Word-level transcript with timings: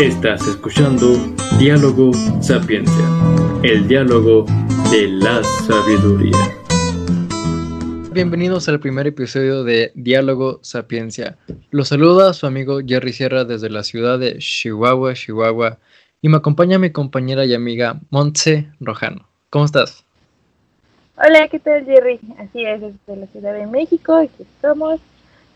Estás 0.00 0.46
escuchando 0.46 1.16
Diálogo 1.58 2.12
Sapiencia, 2.40 3.04
el 3.64 3.88
diálogo 3.88 4.44
de 4.92 5.08
la 5.08 5.42
sabiduría. 5.42 6.38
Bienvenidos 8.12 8.68
al 8.68 8.78
primer 8.78 9.08
episodio 9.08 9.64
de 9.64 9.90
Diálogo 9.96 10.60
Sapiencia. 10.62 11.36
Los 11.72 11.88
saluda 11.88 12.32
su 12.32 12.46
amigo 12.46 12.78
Jerry 12.86 13.12
Sierra 13.12 13.44
desde 13.44 13.70
la 13.70 13.82
ciudad 13.82 14.20
de 14.20 14.38
Chihuahua, 14.38 15.14
Chihuahua, 15.14 15.78
y 16.22 16.28
me 16.28 16.36
acompaña 16.36 16.78
mi 16.78 16.92
compañera 16.92 17.44
y 17.44 17.54
amiga 17.54 17.98
Montse 18.10 18.68
Rojano. 18.78 19.26
¿Cómo 19.50 19.64
estás? 19.64 20.04
Hola, 21.16 21.48
¿qué 21.48 21.58
tal 21.58 21.84
Jerry? 21.84 22.20
Así 22.38 22.64
es, 22.64 22.80
desde 22.82 23.20
la 23.20 23.26
Ciudad 23.26 23.52
de 23.52 23.66
México, 23.66 24.14
aquí 24.14 24.44
estamos 24.44 25.00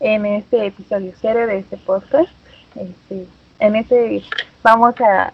en 0.01 0.25
este 0.25 0.65
episodio 0.65 1.13
cero 1.21 1.47
de 1.47 1.59
este 1.59 1.77
podcast. 1.77 2.29
Este, 2.75 3.25
en 3.63 3.77
este 3.77 4.21
vamos 4.61 4.93
a, 4.99 5.31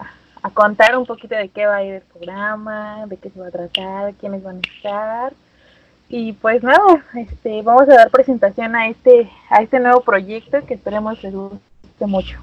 contar 0.53 0.97
un 0.97 1.05
poquito 1.05 1.35
de 1.35 1.49
qué 1.49 1.65
va 1.65 1.77
a 1.77 1.83
ir 1.83 1.95
el 1.95 2.01
programa, 2.01 3.05
de 3.07 3.17
qué 3.17 3.29
se 3.29 3.39
va 3.39 3.47
a 3.47 3.51
tratar, 3.51 4.13
quiénes 4.13 4.41
van 4.41 4.57
a 4.57 4.75
estar. 4.77 5.33
Y 6.07 6.33
pues 6.33 6.63
nada, 6.63 7.03
este, 7.15 7.61
vamos 7.61 7.83
a 7.83 7.95
dar 7.95 8.09
presentación 8.09 8.75
a 8.75 8.87
este, 8.87 9.29
a 9.49 9.61
este 9.61 9.79
nuevo 9.79 10.01
proyecto 10.01 10.65
que 10.65 10.75
esperemos 10.75 11.21
les 11.23 11.33
guste 11.33 12.05
mucho. 12.05 12.39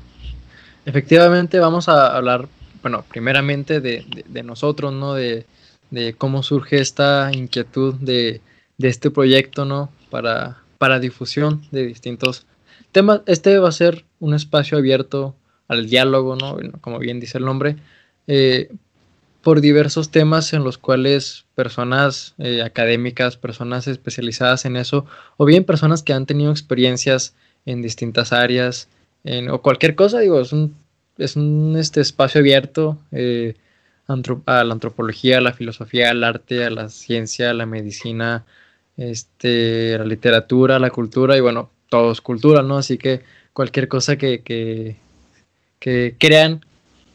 Efectivamente, 0.84 1.58
vamos 1.58 1.88
a 1.88 2.14
hablar, 2.14 2.48
bueno, 2.82 3.04
primeramente 3.08 3.80
de, 3.80 4.04
nosotros, 4.44 4.92
¿no? 4.92 5.14
De, 5.14 5.46
cómo 6.18 6.42
surge 6.42 6.80
esta 6.80 7.30
inquietud 7.32 7.94
de, 7.94 8.40
de 8.76 8.88
este 8.88 9.10
proyecto, 9.10 9.64
¿no? 9.64 9.88
Para, 10.10 10.58
para 10.78 11.00
difusión 11.00 11.62
de 11.70 11.86
distintos 11.86 12.46
temas. 12.92 13.22
Este 13.26 13.58
va 13.58 13.68
a 13.68 13.72
ser 13.72 14.04
un 14.20 14.34
espacio 14.34 14.78
abierto 14.78 15.34
al 15.68 15.88
diálogo, 15.88 16.36
¿no? 16.36 16.58
Como 16.80 16.98
bien 16.98 17.20
dice 17.20 17.38
el 17.38 17.44
nombre, 17.44 17.76
eh, 18.26 18.70
por 19.42 19.60
diversos 19.60 20.10
temas 20.10 20.52
en 20.52 20.64
los 20.64 20.78
cuales 20.78 21.44
personas 21.54 22.34
eh, 22.38 22.62
académicas, 22.62 23.36
personas 23.36 23.86
especializadas 23.86 24.64
en 24.64 24.76
eso, 24.76 25.06
o 25.36 25.44
bien 25.44 25.64
personas 25.64 26.02
que 26.02 26.12
han 26.12 26.26
tenido 26.26 26.50
experiencias 26.50 27.34
en 27.64 27.82
distintas 27.82 28.32
áreas, 28.32 28.88
o 29.50 29.60
cualquier 29.60 29.96
cosa, 29.96 30.20
digo, 30.20 30.40
es 30.40 30.52
un, 30.52 30.76
es 31.18 31.36
un 31.36 31.76
este, 31.76 32.00
espacio 32.00 32.40
abierto 32.40 32.98
eh, 33.12 33.54
a 34.08 34.64
la 34.64 34.72
antropología, 34.72 35.38
a 35.38 35.40
la 35.40 35.52
filosofía, 35.52 36.10
al 36.10 36.22
arte, 36.22 36.64
a 36.64 36.70
la 36.70 36.88
ciencia, 36.88 37.50
a 37.50 37.54
la 37.54 37.66
medicina, 37.66 38.44
este, 38.96 39.96
a 39.96 39.98
la 39.98 40.04
literatura, 40.04 40.76
a 40.76 40.78
la 40.78 40.90
cultura, 40.90 41.36
y 41.36 41.40
bueno, 41.40 41.70
todo 41.88 42.12
es 42.12 42.20
cultura, 42.20 42.62
¿no? 42.62 42.78
Así 42.78 42.98
que 42.98 43.22
cualquier 43.52 43.88
cosa 43.88 44.16
que, 44.16 44.42
que 44.42 44.96
crean 46.18 46.64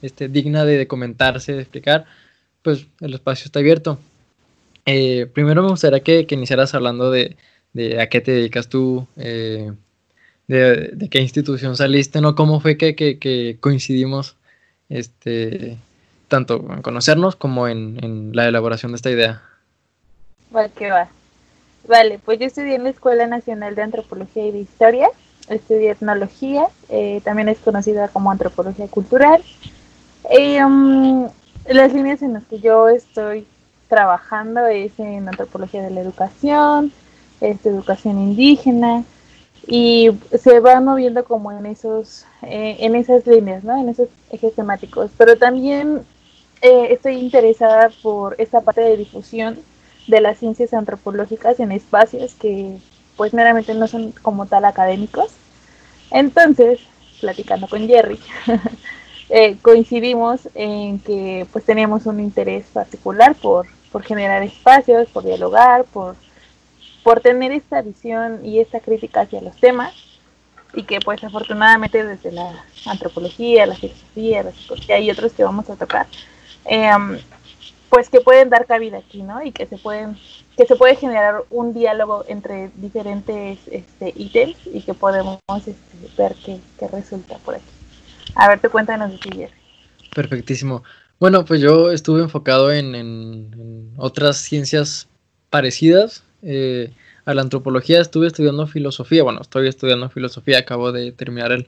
este, 0.01 0.27
digna 0.27 0.65
de, 0.65 0.87
comentarse, 0.87 1.53
de 1.53 1.61
explicar, 1.61 2.05
pues 2.63 2.87
el 3.01 3.13
espacio 3.13 3.45
está 3.45 3.59
abierto. 3.59 3.99
Eh, 4.85 5.27
primero 5.33 5.61
me 5.61 5.69
gustaría 5.69 6.01
que, 6.01 6.25
iniciaras 6.29 6.73
hablando 6.73 7.11
de, 7.11 7.37
a 7.99 8.07
qué 8.07 8.21
te 8.21 8.31
dedicas 8.31 8.67
tú, 8.67 9.07
eh, 9.17 9.71
de, 10.47 11.07
qué 11.09 11.19
institución 11.19 11.75
saliste, 11.75 12.19
¿no? 12.19 12.35
¿Cómo 12.35 12.59
fue 12.59 12.77
que, 12.77 13.57
coincidimos 13.59 14.35
este, 14.89 15.77
tanto 16.27 16.65
en 16.73 16.81
conocernos 16.81 17.35
como 17.35 17.67
en, 17.67 18.31
la 18.33 18.47
elaboración 18.47 18.91
de 18.91 18.95
esta 18.95 19.11
idea? 19.11 19.43
Vale, 20.49 20.71
¿qué 20.75 20.89
va? 20.89 21.09
Vale, 21.87 22.19
pues 22.23 22.39
yo 22.39 22.45
estudié 22.45 22.75
en 22.75 22.83
la 22.83 22.89
Escuela 22.89 23.27
Nacional 23.27 23.75
de 23.75 23.81
Antropología 23.83 24.47
y 24.47 24.51
de 24.51 24.59
Historia 24.59 25.09
estudié 25.51 25.91
etnología, 25.91 26.67
eh, 26.89 27.21
también 27.23 27.49
es 27.49 27.59
conocida 27.59 28.07
como 28.07 28.31
antropología 28.31 28.87
cultural. 28.87 29.43
Um, 30.23 31.27
las 31.67 31.93
líneas 31.93 32.21
en 32.21 32.33
las 32.33 32.43
que 32.45 32.59
yo 32.59 32.89
estoy 32.89 33.45
trabajando 33.89 34.67
es 34.67 34.91
en 34.99 35.27
antropología 35.27 35.81
de 35.81 35.91
la 35.91 36.01
educación, 36.01 36.91
es 37.41 37.65
educación 37.65 38.19
indígena 38.19 39.03
y 39.67 40.11
se 40.39 40.59
va 40.59 40.79
moviendo 40.79 41.23
como 41.25 41.51
en 41.51 41.65
esos 41.65 42.25
eh, 42.41 42.77
en 42.79 42.95
esas 42.95 43.27
líneas, 43.27 43.63
¿no? 43.63 43.77
En 43.77 43.89
esos 43.89 44.09
ejes 44.31 44.55
temáticos. 44.55 45.11
Pero 45.17 45.37
también 45.37 46.03
eh, 46.61 46.87
estoy 46.91 47.15
interesada 47.15 47.89
por 48.01 48.35
esta 48.39 48.61
parte 48.61 48.81
de 48.81 48.97
difusión 48.97 49.59
de 50.07 50.21
las 50.21 50.37
ciencias 50.37 50.73
antropológicas 50.73 51.59
en 51.59 51.71
espacios 51.71 52.33
que 52.35 52.77
pues 53.17 53.33
meramente 53.33 53.73
no 53.73 53.87
son 53.87 54.13
como 54.21 54.45
tal 54.45 54.65
académicos. 54.65 55.31
Entonces, 56.11 56.79
platicando 57.19 57.67
con 57.67 57.87
Jerry, 57.87 58.19
eh, 59.29 59.57
coincidimos 59.61 60.41
en 60.53 60.99
que 60.99 61.47
pues 61.51 61.65
teníamos 61.65 62.05
un 62.05 62.19
interés 62.19 62.65
particular 62.73 63.35
por, 63.35 63.67
por 63.91 64.03
generar 64.03 64.43
espacios, 64.43 65.07
por 65.09 65.23
dialogar, 65.23 65.85
por, 65.85 66.15
por 67.03 67.21
tener 67.21 67.51
esta 67.51 67.81
visión 67.81 68.45
y 68.45 68.59
esta 68.59 68.79
crítica 68.79 69.21
hacia 69.21 69.41
los 69.41 69.55
temas 69.57 69.93
y 70.73 70.83
que 70.83 70.99
pues 70.99 71.23
afortunadamente 71.23 72.05
desde 72.05 72.31
la 72.31 72.65
antropología, 72.85 73.65
la 73.65 73.75
filosofía, 73.75 74.43
la 74.43 74.51
psicología 74.51 74.99
y 74.99 75.11
otros 75.11 75.33
que 75.33 75.43
vamos 75.43 75.69
a 75.69 75.75
tocar, 75.75 76.07
em, 76.65 77.17
pues 77.91 78.09
que 78.09 78.21
pueden 78.21 78.49
dar 78.49 78.65
cabida 78.65 78.99
aquí, 78.99 79.21
¿no? 79.21 79.43
Y 79.43 79.51
que 79.51 79.67
se 79.67 79.77
pueden 79.77 80.17
que 80.57 80.65
se 80.65 80.75
puede 80.75 80.95
generar 80.95 81.43
un 81.49 81.73
diálogo 81.73 82.25
entre 82.27 82.71
diferentes 82.75 83.59
este, 83.69 84.13
ítems 84.15 84.57
y 84.65 84.81
que 84.81 84.93
podemos 84.93 85.39
este, 85.57 85.75
ver 86.17 86.35
qué, 86.45 86.59
resulta 86.87 87.37
por 87.39 87.55
aquí. 87.55 87.63
A 88.35 88.47
ver, 88.47 88.59
te 88.59 88.69
cuéntanos 88.69 89.11
de 89.11 89.17
ti, 89.17 89.45
Perfectísimo. 90.13 90.83
Bueno, 91.19 91.45
pues 91.45 91.61
yo 91.61 91.91
estuve 91.91 92.21
enfocado 92.21 92.71
en, 92.71 93.91
otras 93.97 94.37
ciencias 94.37 95.07
parecidas. 95.49 96.23
Eh, 96.43 96.91
a 97.25 97.33
la 97.33 97.41
antropología 97.41 98.01
estuve 98.01 98.27
estudiando 98.27 98.67
filosofía. 98.67 99.23
Bueno, 99.23 99.41
estoy 99.41 99.67
estudiando 99.67 100.09
filosofía, 100.09 100.59
acabo 100.59 100.91
de 100.91 101.11
terminar 101.11 101.51
el 101.51 101.67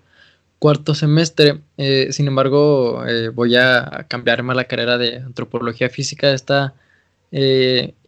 cuarto 0.63 0.95
semestre. 0.95 1.59
Eh, 1.75 2.13
sin 2.13 2.25
embargo, 2.25 3.05
eh, 3.05 3.27
voy 3.27 3.57
a 3.57 4.05
cambiarme 4.07 4.53
a 4.53 4.55
la 4.55 4.63
carrera 4.63 4.97
de 4.97 5.17
antropología 5.17 5.89
física. 5.89 6.31
Esta 6.31 6.73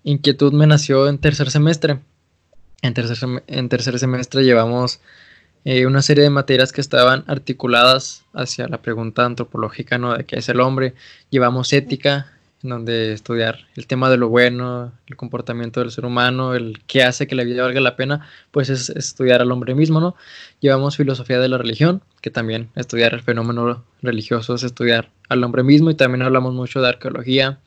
inquietud 0.03 0.53
me 0.53 0.65
nació 0.65 1.09
en 1.09 1.17
tercer 1.17 1.51
semestre. 1.51 1.99
En 2.81 2.93
tercer, 2.93 3.17
en 3.47 3.67
tercer 3.67 3.99
semestre 3.99 4.45
llevamos 4.45 5.01
eh, 5.65 5.85
una 5.85 6.01
serie 6.01 6.23
de 6.23 6.29
materias 6.29 6.71
que 6.71 6.79
estaban 6.79 7.25
articuladas 7.27 8.23
hacia 8.33 8.69
la 8.69 8.81
pregunta 8.81 9.25
antropológica, 9.25 9.97
¿no? 9.97 10.15
De 10.15 10.23
qué 10.23 10.37
es 10.37 10.47
el 10.47 10.61
hombre. 10.61 10.93
Llevamos 11.31 11.73
ética, 11.73 12.34
donde 12.69 13.13
estudiar 13.13 13.59
el 13.75 13.87
tema 13.87 14.09
de 14.09 14.17
lo 14.17 14.29
bueno, 14.29 14.91
el 15.07 15.15
comportamiento 15.15 15.79
del 15.79 15.91
ser 15.91 16.05
humano, 16.05 16.55
el 16.55 16.81
qué 16.87 17.03
hace 17.03 17.27
que 17.27 17.35
la 17.35 17.43
vida 17.43 17.63
valga 17.63 17.81
la 17.81 17.95
pena, 17.95 18.27
pues 18.51 18.69
es 18.69 18.89
estudiar 18.89 19.41
al 19.41 19.51
hombre 19.51 19.75
mismo, 19.75 19.99
¿no? 19.99 20.15
Llevamos 20.59 20.97
filosofía 20.97 21.39
de 21.39 21.49
la 21.49 21.57
religión, 21.57 22.01
que 22.21 22.29
también 22.29 22.69
estudiar 22.75 23.13
el 23.13 23.21
fenómeno 23.21 23.83
religioso 24.01 24.55
es 24.55 24.63
estudiar 24.63 25.09
al 25.29 25.43
hombre 25.43 25.63
mismo, 25.63 25.89
y 25.89 25.95
también 25.95 26.21
hablamos 26.21 26.53
mucho 26.53 26.81
de 26.81 26.89
arqueología, 26.89 27.59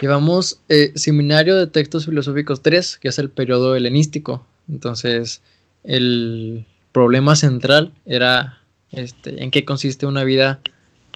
Llevamos 0.00 0.60
eh, 0.68 0.92
Seminario 0.94 1.56
de 1.56 1.66
Textos 1.66 2.04
Filosóficos 2.04 2.60
3, 2.60 2.98
que 2.98 3.08
es 3.08 3.18
el 3.18 3.30
periodo 3.30 3.76
helenístico. 3.76 4.46
Entonces, 4.68 5.40
el 5.84 6.66
problema 6.92 7.34
central 7.34 7.94
era 8.04 8.58
este, 8.90 9.42
en 9.42 9.50
qué 9.50 9.64
consiste 9.64 10.04
una 10.04 10.22
vida 10.24 10.60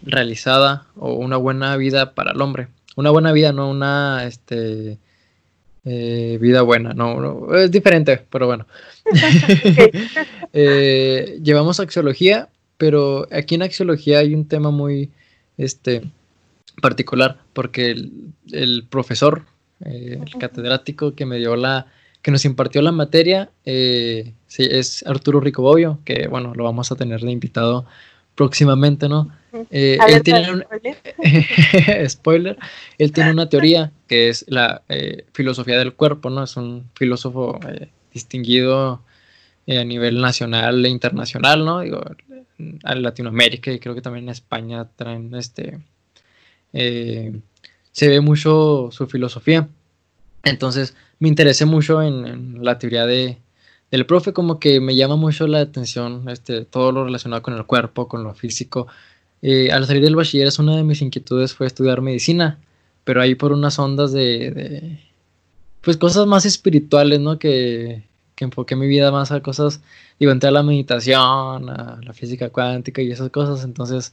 realizada 0.02 0.86
o 0.96 1.12
una 1.12 1.36
buena 1.36 1.76
vida 1.76 2.14
para 2.14 2.32
el 2.32 2.40
hombre. 2.40 2.68
Una 2.96 3.10
buena 3.10 3.32
vida, 3.32 3.52
no 3.52 3.70
una 3.70 4.26
este, 4.26 4.98
eh, 5.84 6.38
vida 6.40 6.62
buena, 6.62 6.92
no, 6.92 7.54
es 7.54 7.70
diferente, 7.70 8.24
pero 8.30 8.46
bueno. 8.46 8.66
Eh, 10.52 11.38
llevamos 11.44 11.78
axiología, 11.78 12.48
pero 12.76 13.28
aquí 13.30 13.54
en 13.54 13.62
axiología 13.62 14.18
hay 14.18 14.34
un 14.34 14.48
tema 14.48 14.72
muy 14.72 15.12
este, 15.58 16.02
particular, 16.82 17.38
porque 17.52 17.94
el, 18.50 18.86
profesor, 18.90 19.44
eh, 19.84 20.18
el 20.20 20.38
catedrático 20.40 21.14
que 21.14 21.26
me 21.26 21.38
dio 21.38 21.54
la, 21.54 21.86
que 22.22 22.30
nos 22.30 22.44
impartió 22.44 22.82
la 22.82 22.90
materia, 22.90 23.50
eh, 23.64 24.32
es 24.56 25.06
Arturo 25.06 25.40
Ricobobio, 25.40 26.00
que 26.04 26.26
bueno, 26.26 26.52
lo 26.54 26.64
vamos 26.64 26.90
a 26.90 26.96
tener 26.96 27.20
de 27.20 27.30
invitado 27.30 27.86
próximamente, 28.40 29.06
¿no? 29.06 29.30
Eh, 29.70 29.98
él 30.08 30.22
tiene 30.22 30.50
un, 30.50 30.64
spoiler, 32.08 32.56
él 32.96 33.12
tiene 33.12 33.32
una 33.32 33.50
teoría 33.50 33.92
que 34.08 34.30
es 34.30 34.46
la 34.48 34.80
filosofía 35.34 35.76
del 35.76 35.92
cuerpo, 35.92 36.30
¿no? 36.30 36.42
Es 36.44 36.56
un 36.56 36.88
filósofo 36.94 37.60
distinguido 38.14 39.02
a 39.68 39.84
nivel 39.84 40.22
nacional 40.22 40.82
e 40.86 40.88
internacional, 40.88 41.66
¿no? 41.66 41.80
Digo, 41.80 42.00
en 42.58 43.02
Latinoamérica 43.02 43.70
y 43.72 43.78
creo 43.78 43.94
que 43.94 44.00
también 44.00 44.24
en 44.24 44.30
España 44.30 44.88
traen 44.96 45.34
este 45.34 45.80
eh, 46.72 47.38
se 47.92 48.08
ve 48.08 48.22
mucho 48.22 48.88
su 48.90 49.06
filosofía. 49.06 49.68
Entonces 50.44 50.96
me 51.18 51.28
interesé 51.28 51.66
mucho 51.66 52.00
en, 52.00 52.64
la 52.64 52.78
teoría 52.78 53.04
de, 53.04 53.36
del 53.90 54.06
profe, 54.06 54.32
como 54.32 54.58
que 54.60 54.80
me 54.80 54.94
llama 54.96 55.16
mucho 55.16 55.46
la 55.46 55.60
atención 55.60 56.28
este, 56.28 56.64
todo 56.64 56.92
lo 56.92 57.04
relacionado 57.04 57.42
con 57.42 57.54
el 57.54 57.66
cuerpo, 57.66 58.08
con 58.08 58.22
lo 58.24 58.34
físico. 58.34 58.86
eh, 59.42 59.70
al 59.72 59.86
salir 59.86 60.02
del 60.02 60.16
bachiller, 60.16 60.48
una 60.58 60.76
de 60.76 60.84
mis 60.84 61.02
inquietudes 61.02 61.54
fue 61.54 61.66
estudiar 61.66 62.00
medicina, 62.02 62.58
pero 63.04 63.22
ahí 63.22 63.34
por 63.34 63.52
unas 63.52 63.78
ondas 63.78 64.12
de, 64.12 65.00
pues 65.80 65.96
cosas 65.96 66.26
más 66.26 66.44
espirituales, 66.46 67.20
¿no? 67.20 67.38
Que, 67.38 68.04
que 68.34 68.44
enfoqué 68.44 68.76
mi 68.76 68.86
vida 68.86 69.10
más 69.12 69.32
a 69.32 69.40
cosas, 69.40 69.80
digo, 70.18 70.32
entré 70.32 70.48
a 70.48 70.52
la 70.52 70.62
meditación, 70.62 71.68
a 71.70 72.00
la 72.02 72.12
física 72.14 72.50
cuántica 72.50 73.02
y 73.02 73.10
esas 73.10 73.30
cosas, 73.30 73.64
entonces 73.64 74.12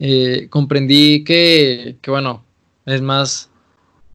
eh, 0.00 0.48
comprendí 0.50 1.24
que, 1.24 1.96
que, 2.00 2.10
bueno, 2.10 2.44
es 2.86 3.02
más 3.02 3.50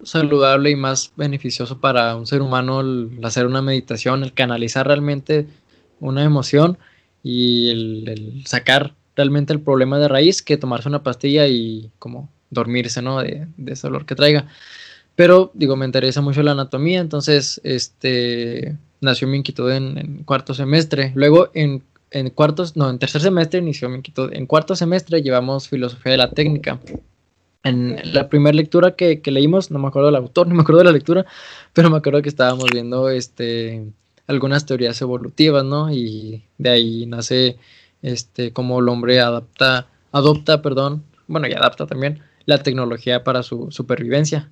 saludable 0.03 0.69
y 0.69 0.75
más 0.75 1.11
beneficioso 1.15 1.79
para 1.79 2.15
un 2.15 2.27
ser 2.27 2.41
humano 2.41 2.81
el 2.81 3.19
hacer 3.23 3.45
una 3.45 3.61
meditación, 3.61 4.23
el 4.23 4.33
canalizar 4.33 4.88
realmente 4.88 5.47
una 5.99 6.23
emoción 6.23 6.77
y 7.23 7.69
el, 7.69 8.44
sacar 8.45 8.95
realmente 9.15 9.53
el 9.53 9.59
problema 9.59 9.97
de 9.97 10.07
raíz 10.07 10.41
que 10.41 10.57
tomarse 10.57 10.88
una 10.88 11.03
pastilla 11.03 11.47
y 11.47 11.91
como 11.99 12.29
dormirse, 12.49 13.01
¿no? 13.01 13.19
De, 13.19 13.47
ese 13.65 13.88
dolor 13.88 14.05
que 14.05 14.15
traiga. 14.15 14.47
Pero, 15.15 15.51
digo, 15.55 15.75
me 15.75 15.85
interesa 15.85 16.21
mucho 16.21 16.44
la 16.44 16.51
anatomía, 16.51 16.99
entonces, 16.99 17.59
este, 17.63 18.77
nació 19.01 19.27
mi 19.27 19.38
inquietud 19.38 19.71
en, 19.71 20.23
cuarto 20.23 20.53
semestre. 20.53 21.11
Luego, 21.15 21.49
en, 21.55 21.83
en, 22.11 22.29
cuartos, 22.29 22.77
no, 22.77 22.89
en 22.89 22.99
tercer 22.99 23.21
semestre 23.21 23.59
inició 23.59 23.89
mi 23.89 23.97
inquietud. 23.97 24.31
En 24.33 24.45
cuarto 24.45 24.75
semestre 24.75 25.23
llevamos 25.23 25.67
filosofía 25.67 26.11
de 26.11 26.17
la 26.19 26.29
técnica. 26.29 26.79
En 27.67 27.97
la 28.13 28.29
primera 28.29 28.55
lectura 28.55 28.95
que, 28.95 29.21
leímos, 29.25 29.71
no 29.71 29.79
me 29.79 29.87
acuerdo 29.87 30.07
del 30.07 30.15
autor, 30.15 30.47
no 30.47 30.55
me 30.55 30.61
acuerdo 30.61 30.79
de 30.79 30.85
la 30.85 30.91
lectura, 30.91 31.25
pero 31.73 31.89
me 31.89 31.97
acuerdo 31.97 32.21
que 32.21 32.29
estábamos 32.29 32.65
viendo, 32.71 33.09
este, 33.09 33.91
algunas 34.27 34.65
teorías 34.65 35.01
evolutivas, 35.01 35.63
¿no? 35.63 35.91
Y 35.91 36.43
de 36.57 36.69
ahí 36.69 37.05
nace 37.05 37.57
este 38.01 38.53
cómo 38.53 38.79
el 38.79 38.89
hombre 38.89 39.19
adapta, 39.19 39.87
adopta, 40.11 40.61
perdón, 40.61 41.03
bueno, 41.27 41.47
y 41.47 41.53
adapta 41.53 41.87
también 41.87 42.21
la 42.45 42.61
tecnología 42.63 43.23
para 43.23 43.43
su 43.43 43.71
supervivencia. 43.71 44.49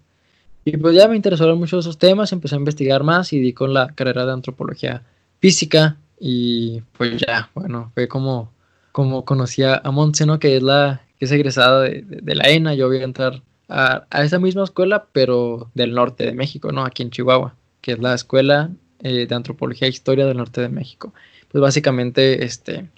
Y 0.66 0.78
pues 0.78 0.96
ya 0.96 1.08
me 1.08 1.16
interesaron 1.16 1.60
mucho 1.60 1.80
esos 1.80 1.98
temas, 1.98 2.32
empecé 2.32 2.56
a 2.56 2.58
investigar 2.58 3.04
más 3.04 3.32
y 3.34 3.40
di 3.40 3.54
con 3.54 3.74
la 3.74 3.88
carrera 3.94 4.26
de 4.26 4.34
antropología 4.34 5.04
física 5.40 5.98
y 6.20 6.82
pues 6.98 7.18
ya, 7.18 7.52
bueno, 7.54 7.92
fue 7.94 8.08
como, 8.08 8.52
como 8.92 9.26
conocí 9.26 9.62
a 9.64 9.82
Montse, 9.92 10.26
¿no? 10.26 10.40
Que 10.40 10.58
es 10.58 10.64
la 10.64 11.05
que 11.18 11.26
es 11.26 11.32
egresada 11.32 11.82
de, 11.82 12.36
la 12.36 12.50
ENA, 12.50 12.74
yo 12.74 12.88
voy 12.88 12.98
a 12.98 13.04
entrar 13.04 13.42
a, 13.70 14.06
esa 14.24 14.40
misma 14.40 14.64
escuela, 14.64 15.08
pero 15.12 15.72
del 15.74 15.94
norte 15.94 16.26
de 16.26 16.34
México, 16.34 16.72
¿no? 16.72 16.86
Aquí 16.86 17.04
en 17.04 17.10
Chihuahua, 17.10 17.56
que 17.82 17.94
es 17.94 18.00
la 18.00 18.14
Escuela 18.14 18.72
eh, 19.00 19.26
de 19.28 19.36
Antropología 19.36 19.88
e 19.88 19.92
Historia 19.92 20.26
del 20.26 20.38
Norte 20.38 20.62
de 20.62 20.70
México. 20.70 21.14
Pues 21.50 21.62
básicamente, 21.62 22.44
este, 22.44 22.90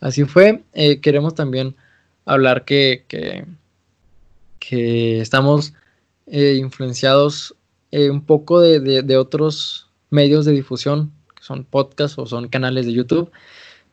así 0.00 0.24
fue. 0.24 0.62
Eh, 0.72 1.00
queremos 1.00 1.34
también 1.34 1.76
hablar 2.24 2.64
que, 2.64 3.04
que, 3.08 3.44
estamos 5.20 5.74
eh, 6.26 6.56
influenciados 6.58 7.54
un 7.92 8.22
poco 8.22 8.60
de, 8.60 8.80
de, 8.80 9.16
otros 9.16 9.88
medios 10.10 10.44
de 10.44 10.52
difusión, 10.52 11.12
que 11.34 11.42
son 11.42 11.64
podcasts 11.64 12.18
o 12.18 12.26
son 12.26 12.48
canales 12.48 12.84
de 12.84 12.92
YouTube. 12.92 13.30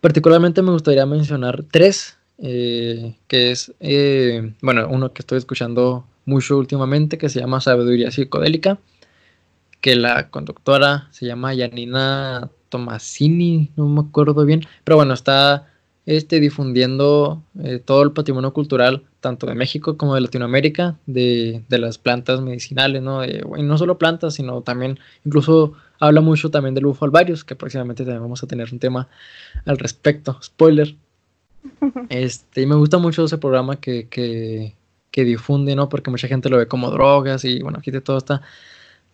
Particularmente 0.01 0.61
me 0.61 0.71
gustaría 0.71 1.05
mencionar 1.05 1.63
tres, 1.71 2.17
que 2.43 3.51
es, 3.51 3.73
bueno, 4.61 4.87
uno 4.89 5.13
que 5.13 5.21
estoy 5.21 5.37
escuchando 5.37 6.05
mucho 6.25 6.57
últimamente, 6.57 7.17
que 7.17 7.29
se 7.29 7.39
llama 7.39 7.61
Sabiduría 7.61 8.11
Psicodélica 8.11 8.79
que 9.83 9.97
la 9.97 10.29
conductora 10.29 11.09
se 11.11 11.25
llama 11.25 11.53
Janina 11.53 12.49
Tomasini, 12.69 13.69
no 13.75 13.85
me 13.89 13.99
acuerdo 13.99 14.45
bien, 14.45 14.61
pero 14.85 14.95
bueno, 14.95 15.13
está 15.13 15.67
este, 16.05 16.39
difundiendo 16.39 17.43
eh, 17.61 17.79
todo 17.83 18.01
el 18.03 18.13
patrimonio 18.13 18.53
cultural, 18.53 19.03
tanto 19.19 19.45
de 19.45 19.55
México 19.55 19.97
como 19.97 20.15
de 20.15 20.21
Latinoamérica, 20.21 20.97
de, 21.05 21.65
las 21.67 21.97
plantas 21.97 22.39
medicinales, 22.39 23.01
¿no? 23.01 23.25
y 23.25 23.61
no 23.61 23.77
solo 23.77 23.97
plantas, 23.97 24.35
sino 24.35 24.61
también, 24.61 24.99
incluso 25.25 25.73
habla 25.99 26.21
mucho 26.21 26.49
también 26.49 26.75
del 26.75 26.85
bufo 26.85 27.03
alvarius, 27.03 27.43
que 27.43 27.57
próximamente 27.57 28.05
también 28.05 28.21
vamos 28.21 28.41
a 28.41 28.47
tener 28.47 28.71
un 28.71 28.79
tema 28.79 29.09
al 29.65 29.77
respecto, 29.77 30.39
spoiler. 30.41 30.95
Este, 32.09 32.61
y 32.61 32.65
me 32.65 32.75
gusta 32.75 32.97
mucho 32.97 33.25
ese 33.25 33.37
programa 33.37 33.77
que, 33.79 34.07
que, 34.07 34.75
que 35.11 35.23
difunde, 35.23 35.75
¿no? 35.75 35.89
Porque 35.89 36.11
mucha 36.11 36.27
gente 36.27 36.49
lo 36.49 36.57
ve 36.57 36.67
como 36.67 36.89
drogas 36.89 37.45
y 37.45 37.61
bueno, 37.61 37.79
aquí 37.79 37.91
de 37.91 38.01
todo 38.01 38.17
está 38.17 38.41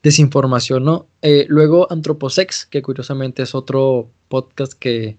desinformación, 0.04 0.84
¿no? 0.84 1.08
Eh, 1.22 1.46
luego 1.50 1.92
Antroposex, 1.92 2.66
que 2.66 2.82
curiosamente 2.82 3.44
es 3.44 3.54
otro 3.54 4.10
podcast 4.28 4.74
que, 4.74 5.18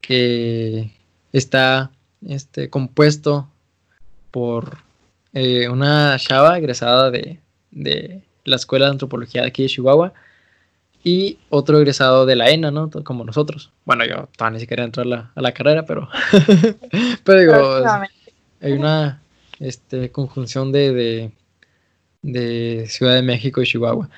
que 0.00 0.90
está 1.32 1.90
este, 2.26 2.68
compuesto 2.68 3.48
por 4.30 4.78
eh, 5.32 5.68
una 5.68 6.16
chava 6.18 6.58
egresada 6.58 7.10
de, 7.10 7.40
de, 7.70 8.22
la 8.44 8.56
Escuela 8.56 8.86
de 8.86 8.92
Antropología 8.92 9.42
de 9.42 9.48
aquí 9.48 9.62
de 9.62 9.68
Chihuahua 9.68 10.12
y 11.04 11.38
otro 11.50 11.78
egresado 11.78 12.26
de 12.26 12.36
la 12.36 12.50
ENA, 12.50 12.70
¿no? 12.70 12.90
Como 12.90 13.24
nosotros. 13.24 13.70
Bueno, 13.84 14.04
yo 14.04 14.28
todavía 14.36 14.56
ni 14.56 14.60
siquiera 14.60 14.84
entrar 14.84 15.06
a 15.06 15.08
la, 15.08 15.32
a 15.34 15.42
la 15.42 15.52
carrera, 15.52 15.84
pero, 15.84 16.08
pero 17.24 17.40
digo, 17.40 17.84
hay 18.60 18.72
una 18.72 19.20
este, 19.58 20.10
conjunción 20.10 20.72
de 20.72 21.32
de 22.22 22.86
Ciudad 22.88 23.14
de 23.14 23.22
México 23.22 23.60
y 23.60 23.66
Chihuahua. 23.66 24.08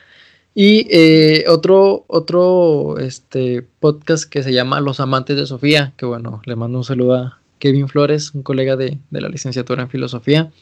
Y 0.54 0.86
eh, 0.90 1.46
otro, 1.48 2.04
otro 2.06 2.98
este, 2.98 3.66
podcast 3.80 4.24
que 4.24 4.42
se 4.42 4.52
llama 4.52 4.80
Los 4.80 5.00
Amantes 5.00 5.36
de 5.36 5.46
Sofía, 5.46 5.92
que 5.96 6.06
bueno, 6.06 6.42
le 6.44 6.54
mando 6.54 6.78
un 6.78 6.84
saludo 6.84 7.14
a 7.16 7.40
Kevin 7.58 7.88
Flores, 7.88 8.34
un 8.34 8.42
colega 8.42 8.76
de, 8.76 8.98
la 9.10 9.28
licenciatura 9.28 9.82
en 9.82 9.90
filosofía, 9.90 10.52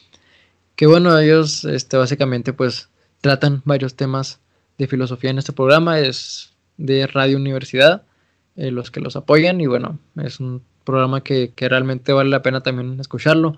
que 0.76 0.86
bueno, 0.86 1.18
ellos 1.18 1.64
este, 1.66 1.98
básicamente 1.98 2.54
pues 2.54 2.88
tratan 3.20 3.60
varios 3.66 3.94
temas 3.94 4.40
de 4.82 4.88
filosofía 4.88 5.30
en 5.30 5.38
este 5.38 5.52
programa, 5.52 6.00
es 6.00 6.52
de 6.76 7.06
Radio 7.06 7.36
Universidad, 7.36 8.02
eh, 8.56 8.70
los 8.70 8.90
que 8.90 9.00
los 9.00 9.14
apoyan 9.16 9.60
y 9.60 9.66
bueno, 9.66 9.98
es 10.22 10.40
un 10.40 10.62
programa 10.84 11.22
que, 11.22 11.52
que 11.54 11.68
realmente 11.68 12.12
vale 12.12 12.30
la 12.30 12.42
pena 12.42 12.62
también 12.62 12.98
escucharlo. 13.00 13.56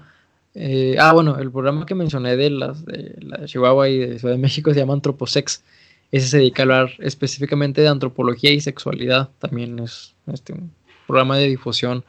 Eh, 0.54 0.96
ah, 1.00 1.12
bueno, 1.12 1.38
el 1.38 1.50
programa 1.50 1.86
que 1.86 1.94
mencioné 1.94 2.36
de 2.36 2.50
las 2.50 2.84
de, 2.84 3.16
la 3.20 3.44
Chihuahua 3.46 3.88
y 3.88 3.98
de 3.98 4.18
Ciudad 4.18 4.34
de 4.34 4.40
México 4.40 4.72
se 4.72 4.80
llama 4.80 4.92
Antroposex. 4.92 5.62
Ese 6.12 6.28
se 6.28 6.38
dedica 6.38 6.62
a 6.62 6.64
hablar 6.64 6.90
específicamente 6.98 7.80
de 7.80 7.88
antropología 7.88 8.52
y 8.52 8.60
sexualidad. 8.60 9.30
También 9.38 9.78
es 9.78 10.14
este, 10.26 10.52
un 10.52 10.70
programa 11.06 11.38
de 11.38 11.48
difusión 11.48 12.04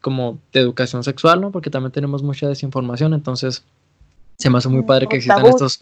como 0.00 0.38
de 0.52 0.60
educación 0.60 1.04
sexual, 1.04 1.40
¿no? 1.40 1.52
Porque 1.52 1.70
también 1.70 1.92
tenemos 1.92 2.22
mucha 2.22 2.48
desinformación, 2.48 3.14
entonces 3.14 3.62
se 4.38 4.50
me 4.50 4.58
hace 4.58 4.68
muy 4.68 4.82
padre 4.82 5.06
que 5.06 5.16
existan 5.16 5.46
estos... 5.46 5.80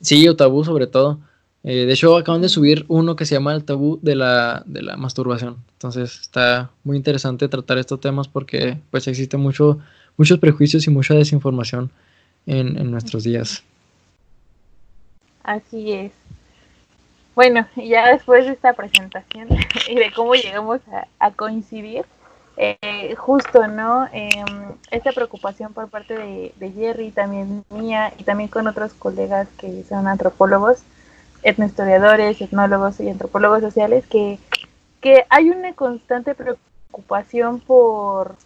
Sí, 0.00 0.28
o 0.28 0.36
tabú 0.36 0.64
sobre 0.64 0.86
todo. 0.86 1.20
Eh, 1.68 1.84
de 1.84 1.92
hecho, 1.92 2.16
acaban 2.16 2.42
de 2.42 2.48
subir 2.48 2.84
uno 2.86 3.16
que 3.16 3.26
se 3.26 3.34
llama 3.34 3.52
el 3.52 3.64
tabú 3.64 3.98
de 4.00 4.14
la, 4.14 4.62
de 4.66 4.82
la 4.82 4.96
masturbación. 4.96 5.56
Entonces 5.72 6.20
está 6.20 6.70
muy 6.84 6.96
interesante 6.96 7.48
tratar 7.48 7.78
estos 7.78 8.00
temas 8.00 8.28
porque 8.28 8.78
pues 8.92 9.08
existe 9.08 9.36
mucho 9.36 9.80
muchos 10.16 10.38
prejuicios 10.38 10.86
y 10.86 10.90
mucha 10.90 11.14
desinformación 11.14 11.90
en, 12.46 12.88
nuestros 12.88 13.24
días. 13.24 13.64
Así 15.42 15.92
es. 15.92 16.12
Bueno, 17.34 17.66
ya 17.76 18.12
después 18.12 18.46
de 18.46 18.52
esta 18.52 18.72
presentación 18.72 19.48
y 19.88 19.96
de 19.96 20.12
cómo 20.14 20.34
llegamos 20.34 20.80
a, 21.18 21.30
coincidir, 21.32 22.04
eh, 22.56 23.14
justo, 23.18 23.66
¿no? 23.66 24.08
Em, 24.12 24.72
esta 24.92 25.10
preocupación 25.10 25.72
por 25.72 25.88
parte 25.88 26.16
de, 26.16 26.52
de, 26.56 26.70
Jerry, 26.70 27.10
también 27.10 27.64
mía, 27.70 28.14
y 28.16 28.22
también 28.22 28.48
con 28.48 28.68
otros 28.68 28.94
colegas 28.94 29.48
que 29.58 29.82
son 29.84 30.06
antropólogos, 30.06 30.78
etnohistoriadores, 31.48 32.40
etnólogos 32.40 33.00
y 33.00 33.08
antropólogos 33.08 33.60
sociales, 33.60 34.04
que, 34.06 34.38
que 35.00 35.24
hay 35.30 35.50
una 35.50 35.72
constante 35.74 36.34
preocupación 36.34 37.60
por 37.60 38.36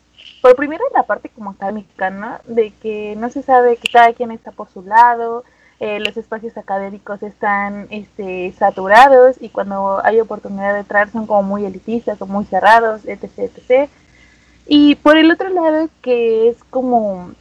por 0.42 0.56
primero 0.56 0.84
la 0.94 1.02
parte 1.02 1.28
como 1.28 1.50
académica, 1.50 2.10
¿no? 2.10 2.38
De 2.46 2.72
que 2.82 3.14
no 3.16 3.30
se 3.30 3.42
sabe 3.42 3.76
que 3.76 3.90
cada 3.90 4.12
quien 4.12 4.30
está 4.30 4.52
por 4.52 4.68
su 4.70 4.82
lado, 4.82 5.44
eh, 5.80 5.98
los 6.00 6.16
espacios 6.16 6.56
académicos 6.56 7.22
están 7.22 7.86
este, 7.90 8.52
saturados 8.58 9.36
y 9.40 9.48
cuando 9.48 10.00
hay 10.04 10.20
oportunidad 10.20 10.74
de 10.74 10.80
entrar 10.80 11.10
son 11.10 11.26
como 11.26 11.42
muy 11.42 11.64
elitistas 11.64 12.20
o 12.20 12.26
muy 12.26 12.44
cerrados, 12.44 13.06
etc, 13.06 13.30
etc. 13.38 13.90
Y 14.66 14.96
por 14.96 15.16
el 15.16 15.30
otro 15.30 15.48
lado 15.48 15.88
que 16.02 16.48
es 16.48 16.62
como 16.64 17.32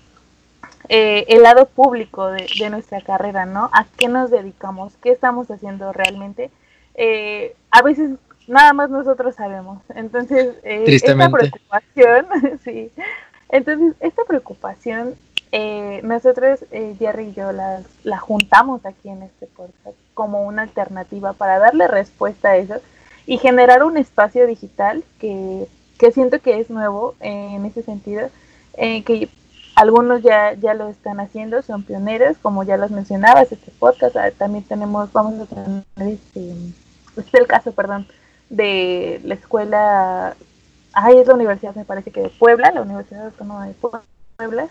eh, 0.89 1.25
el 1.27 1.43
lado 1.43 1.67
público 1.67 2.31
de, 2.31 2.47
de, 2.59 2.69
nuestra 2.69 3.01
carrera, 3.01 3.45
¿no? 3.45 3.69
¿A 3.73 3.85
qué 3.97 4.07
nos 4.07 4.31
dedicamos? 4.31 4.93
¿Qué 5.01 5.11
estamos 5.11 5.49
haciendo 5.51 5.93
realmente? 5.93 6.49
Eh, 7.01 7.55
a 7.71 7.81
veces 7.81 8.11
nada 8.45 8.73
más 8.73 8.89
nosotros 8.89 9.33
sabemos. 9.35 9.81
Entonces, 9.95 10.55
eh, 10.63 10.83
esta 10.87 11.29
preocupación, 11.29 12.25
sí. 12.65 12.91
Entonces, 13.47 13.95
esta 14.01 14.25
preocupación, 14.25 15.15
eh, 15.53 16.01
nosotros, 16.03 16.65
Jerry 16.99 17.29
y 17.29 17.33
yo, 17.33 17.53
la, 17.53 17.81
la 18.03 18.17
juntamos 18.17 18.85
aquí 18.85 19.07
en 19.07 19.23
este 19.23 19.47
podcast 19.47 19.95
como 20.13 20.43
una 20.43 20.63
alternativa 20.63 21.31
para 21.31 21.57
darle 21.57 21.87
respuesta 21.87 22.49
a 22.49 22.57
eso 22.57 22.81
y 23.25 23.37
generar 23.37 23.83
un 23.83 23.95
espacio 23.95 24.45
digital 24.45 25.03
que, 25.19 25.65
que 25.97 26.11
siento 26.11 26.39
que 26.41 26.59
es 26.59 26.69
nuevo 26.69 27.15
en 27.21 27.63
ese 27.63 27.81
sentido, 27.81 28.29
que 28.75 29.29
algunos 29.79 30.21
ya, 30.21 30.55
ya 30.55 30.73
lo 30.73 30.89
están 30.89 31.21
haciendo, 31.21 31.61
son 31.61 31.83
pioneros, 31.83 32.37
como 32.41 32.63
ya 32.63 32.75
los 32.75 32.91
mencionabas, 32.91 33.49
este 33.49 33.71
podcast, 33.79 34.17
ah, 34.17 34.29
también 34.37 34.65
tenemos, 34.65 35.09
vamos 35.13 35.39
a 35.39 35.45
tener, 35.45 35.83
este, 35.95 36.51
este 37.15 37.21
es 37.21 37.33
el 37.33 37.47
caso, 37.47 37.71
perdón, 37.71 38.05
de 38.49 39.21
la 39.23 39.35
escuela, 39.35 40.35
ay, 40.91 41.19
es 41.19 41.27
la 41.27 41.35
universidad, 41.35 41.75
me 41.75 41.85
parece 41.85 42.11
que 42.11 42.23
de 42.23 42.29
Puebla, 42.29 42.71
la 42.71 42.81
Universidad 42.81 43.27
Autónoma 43.27 43.67
de 43.67 43.73
Puebla, 44.35 44.67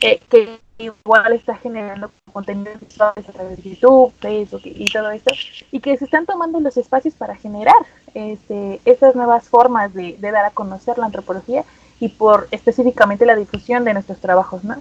eh, 0.00 0.20
que 0.28 0.58
igual 0.78 1.34
está 1.34 1.54
generando 1.54 2.10
contenido 2.32 2.72
a 2.98 3.12
través 3.12 3.62
de 3.62 3.70
YouTube, 3.70 4.12
Facebook 4.18 4.62
y, 4.64 4.86
todo 4.86 5.12
esto, 5.12 5.32
y 5.70 5.78
que 5.78 5.96
se 5.98 6.06
están 6.06 6.26
tomando 6.26 6.58
los 6.58 6.76
espacios 6.76 7.14
para 7.14 7.36
generar 7.36 7.76
este, 8.14 8.80
estas 8.86 9.14
nuevas 9.14 9.48
formas 9.48 9.94
de, 9.94 10.16
de 10.18 10.30
dar 10.32 10.46
a 10.46 10.50
conocer 10.50 10.98
la 10.98 11.06
antropología 11.06 11.64
y 12.02 12.08
por 12.08 12.48
específicamente 12.50 13.24
la 13.24 13.36
difusión 13.36 13.84
de 13.84 13.94
nuestros 13.94 14.18
trabajos, 14.18 14.64
¿no? 14.64 14.74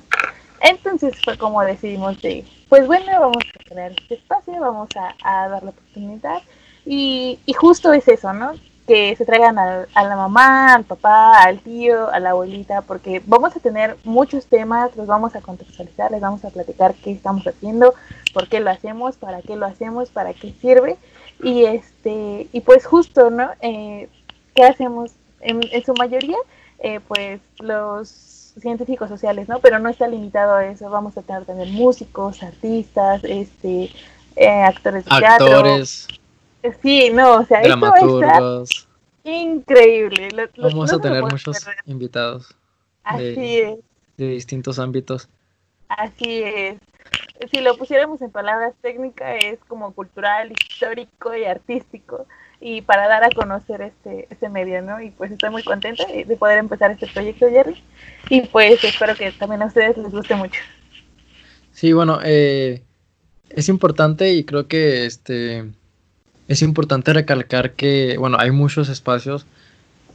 Entonces 0.60 1.14
fue 1.24 1.38
como 1.38 1.62
decidimos 1.62 2.20
de, 2.20 2.44
pues 2.68 2.88
bueno, 2.88 3.12
vamos 3.12 3.44
a 3.60 3.64
crear 3.64 3.92
este 3.92 4.16
espacio, 4.16 4.60
vamos 4.60 4.90
a, 4.96 5.14
a 5.24 5.48
dar 5.48 5.62
la 5.62 5.70
oportunidad 5.70 6.42
y, 6.84 7.38
y, 7.46 7.54
justo 7.54 7.94
es 7.94 8.08
eso, 8.08 8.34
¿no? 8.34 8.54
Que 8.88 9.16
se 9.16 9.24
traigan 9.24 9.60
a, 9.60 9.86
a, 9.94 10.04
la 10.04 10.16
mamá, 10.16 10.74
al 10.74 10.84
papá, 10.84 11.44
al 11.44 11.60
tío, 11.60 12.10
a 12.10 12.20
la 12.20 12.32
abuelita, 12.32 12.82
porque 12.82 13.22
vamos 13.28 13.56
a 13.56 13.60
tener 13.60 13.98
muchos 14.04 14.48
temas, 14.48 14.96
los 14.96 15.06
vamos 15.06 15.36
a 15.36 15.42
contextualizar, 15.42 16.10
les 16.10 16.22
vamos 16.22 16.44
a 16.44 16.50
platicar 16.50 16.96
qué 16.96 17.12
estamos 17.12 17.46
haciendo, 17.46 17.94
por 18.34 18.48
qué 18.48 18.62
lo 18.62 18.72
hacemos, 18.72 19.18
para 19.18 19.44
qué 19.44 19.56
lo 19.56 19.68
hacemos, 19.68 20.10
para 20.10 20.34
qué 20.34 20.56
sirve 20.60 20.98
y 21.44 21.66
este 21.66 22.48
y 22.52 22.62
pues 22.62 22.88
justo, 22.88 23.30
¿no? 23.30 23.48
Eh, 23.62 24.10
¿Qué 24.56 24.64
hacemos? 24.64 25.12
En, 25.40 25.60
en 25.72 25.84
su 25.84 25.94
mayoría 25.94 26.38
eh, 26.84 27.00
pues 27.08 27.40
los 27.60 28.10
científicos 28.10 29.08
sociales, 29.08 29.48
¿no? 29.48 29.60
Pero 29.60 29.80
no 29.80 29.90
está 29.90 30.08
limitado 30.08 30.56
a 30.56 30.66
eso, 30.66 30.90
vamos 30.90 31.18
a 31.18 31.22
tener 31.22 31.46
también 31.46 31.72
músicos, 31.74 32.42
artistas, 32.42 33.24
este, 33.24 33.92
eh, 34.36 34.64
actores 34.64 35.06
de 35.06 35.12
Actores. 35.12 36.08
teatro. 36.08 36.80
Sí, 36.82 37.10
no, 37.12 37.38
o 37.38 37.46
sea, 37.46 37.62
estar 37.62 38.64
increíble. 39.24 40.30
Lo, 40.32 40.70
vamos 40.70 40.92
a 40.92 41.00
tener 41.00 41.24
muchos 41.24 41.68
invitados. 41.86 42.56
Así 43.04 43.24
de, 43.24 43.72
es. 43.72 43.80
De 44.18 44.28
distintos 44.28 44.80
ámbitos. 44.80 45.30
Así 45.88 46.44
es. 46.44 46.80
Si 47.52 47.62
lo 47.62 47.78
pusiéramos 47.78 48.22
en 48.22 48.32
palabras 48.32 48.74
técnicas, 48.82 49.44
es 49.44 49.60
como 49.68 49.94
cultural, 49.94 50.52
histórico 50.52 51.36
y 51.36 51.46
artístico 51.46 52.28
y 52.62 52.82
para 52.82 53.08
dar 53.08 53.24
a 53.24 53.30
conocer 53.32 53.82
este, 53.82 54.28
este 54.30 54.48
medio, 54.48 54.82
¿no? 54.84 55.02
Y 55.02 55.10
pues 55.10 55.32
estoy 55.32 55.50
muy 55.50 55.64
contenta 55.64 56.06
de, 56.06 56.38
poder 56.38 56.60
empezar 56.60 56.92
este 56.92 57.08
proyecto, 57.08 57.50
Jerry, 57.50 57.84
y 58.30 58.42
pues 58.42 58.84
espero 58.84 59.16
que 59.16 59.32
también 59.32 59.64
a 59.64 59.66
ustedes 59.66 59.98
les 59.98 60.12
guste 60.12 60.36
mucho. 60.36 60.62
Sí, 61.74 61.92
bueno, 61.92 62.20
eh, 62.24 62.84
es 63.50 63.68
importante 63.68 64.32
y 64.32 64.44
creo 64.44 64.68
que 64.68 65.06
este 65.06 65.66
es 66.48 66.62
importante 66.62 67.14
recalcar 67.14 67.74
que, 67.74 68.16
bueno, 68.20 68.38
hay 68.40 68.52
muchos 68.52 68.90
espacios 68.90 69.48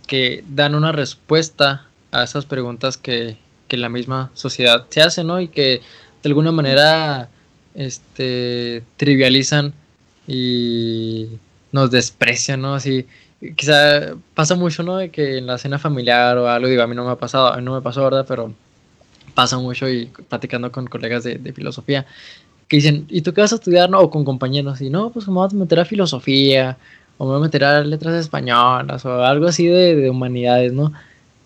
que 0.07 0.45
dan 0.49 0.77
una 0.77 0.93
respuesta 0.93 1.87
a 2.13 2.23
esas 2.23 2.47
preguntas 2.47 2.97
que, 2.97 3.37
que 3.67 3.77
la 3.77 3.89
misma 3.89 4.31
sociedad 4.35 4.87
se 4.89 5.03
hace, 5.03 5.25
¿no? 5.25 5.41
Y 5.41 5.49
que 5.49 5.81
de 6.23 6.29
alguna 6.29 6.53
manera 6.53 7.29
este, 7.75 8.85
trivializan 8.97 9.75
y 10.29 11.39
nos 11.77 11.91
desprecian, 11.91 12.63
¿no? 12.63 12.75
Así, 12.75 13.07
quizá 13.57 14.15
pasa 14.35 14.55
mucho, 14.55 14.83
¿no? 14.83 14.97
De 14.97 15.11
que 15.11 15.39
en 15.39 15.47
la 15.47 15.59
cena 15.59 15.79
familiar 15.79 16.39
o 16.39 16.49
algo, 16.49 16.69
digo, 16.69 16.83
a 16.83 16.87
mí 16.87 16.95
no 16.97 17.05
me 17.05 17.13
ha 17.13 17.17
pasado, 17.17 17.53
a 17.53 17.57
mí 17.59 17.63
no 17.63 17.75
me 17.75 17.83
pasó, 17.83 18.03
¿verdad? 18.03 18.25
Pero 18.29 18.53
pasa 19.35 19.59
mucho 19.59 19.89
y 19.89 20.07
platicando 20.29 20.73
con 20.73 20.87
colegas 20.87 21.25
de, 21.25 21.53
filosofía 21.53 22.07
que 22.69 22.79
dicen, 22.79 23.07
¿y 23.09 23.21
tú 23.23 23.33
qué 23.33 23.43
vas 23.43 23.53
a 23.53 23.57
estudiar? 23.57 23.91
No? 23.91 24.01
O 24.01 24.11
con 24.11 24.25
compañeros, 24.25 24.81
y 24.81 24.91
no, 24.91 25.11
pues 25.11 25.29
me 25.29 25.35
voy 25.35 25.49
a 25.51 25.55
meter 25.55 25.79
a 25.81 25.85
filosofía, 25.85 26.77
o 27.19 27.25
me 27.25 27.31
voy 27.33 27.41
a 27.41 27.45
meter 27.45 27.65
a 27.65 27.85
letras 27.85 28.15
españolas, 28.15 29.05
o 29.05 29.23
algo 29.25 29.47
así 29.47 29.67
de, 29.67 29.95
de 29.97 30.11
humanidades, 30.11 30.73
¿no? 30.73 30.93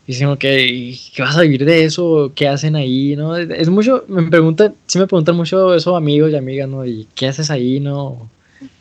Y 0.07 0.13
dicen, 0.13 0.29
ok, 0.29 0.41
¿qué 0.41 1.17
vas 1.19 1.37
a 1.37 1.43
vivir 1.43 1.65
de 1.65 1.85
eso? 1.85 2.33
¿Qué 2.35 2.49
hacen 2.49 2.75
ahí? 2.77 3.17
¿No? 3.17 3.37
Es 3.37 3.69
mucho, 3.69 4.05
me 4.09 4.23
preguntan, 4.23 4.75
sí 4.87 4.99
me 4.99 5.07
preguntan 5.07 5.37
mucho 5.37 5.75
eso 5.75 5.97
amigos 5.97 6.33
y 6.33 6.37
amigas, 6.37 6.69
¿no? 6.69 6.87
¿Y 6.87 7.07
qué 7.15 7.29
haces 7.29 7.51
ahí? 7.51 7.81
¿No? 7.81 8.29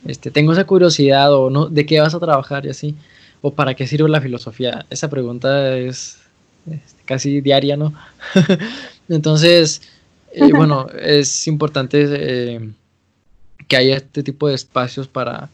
Este, 0.05 0.31
tengo 0.31 0.53
esa 0.53 0.65
curiosidad 0.65 1.33
o 1.33 1.49
no, 1.49 1.67
de 1.67 1.85
qué 1.85 1.99
vas 1.99 2.13
a 2.13 2.19
trabajar 2.19 2.65
y 2.65 2.69
así, 2.69 2.95
o 3.41 3.53
para 3.53 3.73
qué 3.73 3.87
sirve 3.87 4.09
la 4.09 4.21
filosofía. 4.21 4.85
Esa 4.89 5.09
pregunta 5.09 5.77
es 5.77 6.19
casi 7.05 7.41
diaria, 7.41 7.77
¿no? 7.77 7.93
Entonces, 9.09 9.81
eh, 10.31 10.51
bueno, 10.53 10.87
es 10.99 11.47
importante 11.47 12.05
eh, 12.07 12.71
que 13.67 13.77
haya 13.77 13.97
este 13.97 14.23
tipo 14.23 14.47
de 14.47 14.55
espacios 14.55 15.07
para... 15.07 15.49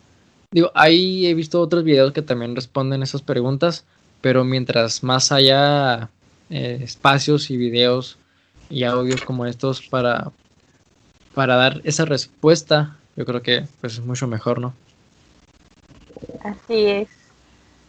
Digo, 0.51 0.71
ahí 0.73 1.27
he 1.27 1.33
visto 1.33 1.59
otros 1.59 1.83
videos 1.83 2.13
que 2.13 2.21
también 2.21 2.55
responden 2.55 3.03
esas 3.03 3.21
preguntas, 3.21 3.85
pero 4.21 4.43
mientras 4.43 5.03
más 5.03 5.31
haya 5.31 6.09
eh, 6.49 6.79
espacios 6.81 7.49
y 7.49 7.57
videos 7.57 8.17
y 8.69 8.83
audios 8.83 9.21
como 9.21 9.45
estos 9.45 9.81
para, 9.81 10.31
para 11.33 11.55
dar 11.55 11.81
esa 11.83 12.05
respuesta 12.05 12.97
yo 13.15 13.25
creo 13.25 13.41
que 13.41 13.65
pues 13.81 13.93
es 13.93 14.05
mucho 14.05 14.27
mejor, 14.27 14.59
¿no? 14.59 14.73
Así 16.43 16.85
es. 16.85 17.07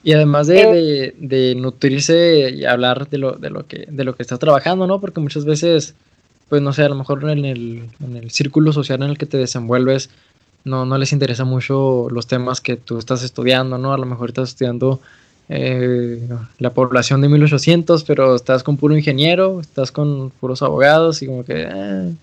Y 0.03 0.13
además 0.13 0.47
de, 0.47 1.15
de, 1.19 1.55
nutrirse 1.57 2.51
y 2.51 2.65
hablar 2.65 3.09
de 3.09 3.19
lo, 3.19 3.33
de 3.33 3.51
lo 3.51 3.67
que 3.67 3.87
de 3.89 4.05
lo 4.05 4.15
que 4.15 4.23
estás 4.23 4.39
trabajando, 4.39 4.87
¿no? 4.87 5.01
Porque 5.01 5.21
muchas 5.21 5.45
veces, 5.45 5.95
pues 6.49 6.63
no 6.63 6.73
sé, 6.73 6.85
a 6.85 6.89
lo 6.89 6.95
mejor 6.95 7.29
en 7.29 7.45
el, 7.45 7.91
en 8.01 8.17
el 8.17 8.31
círculo 8.31 8.73
social 8.73 9.03
en 9.03 9.11
el 9.11 9.19
que 9.19 9.27
te 9.27 9.37
desenvuelves, 9.37 10.11
no, 10.65 10.87
no 10.87 10.97
les 10.97 11.13
interesa 11.13 11.45
mucho 11.45 12.09
los 12.11 12.29
temas 12.29 12.61
que 12.61 12.77
tú 12.77 12.99
estás 12.99 13.25
estudiando, 13.25 13.79
¿no? 13.79 13.93
A 13.93 13.99
lo 13.99 14.07
mejor 14.07 14.29
estás 14.29 14.51
estudiando 14.51 15.01
eh, 15.49 16.29
la 16.59 16.71
población 16.71 17.21
de 17.21 17.29
1800, 17.29 18.05
pero 18.05 18.35
estás 18.35 18.63
con 18.63 18.77
puro 18.77 18.97
ingeniero, 18.97 19.61
estás 19.61 19.93
con 19.93 20.31
puros 20.31 20.63
abogados 20.63 21.23
y 21.23 21.27
como 21.27 21.45
que, 21.45 21.67
eh, 21.69 22.15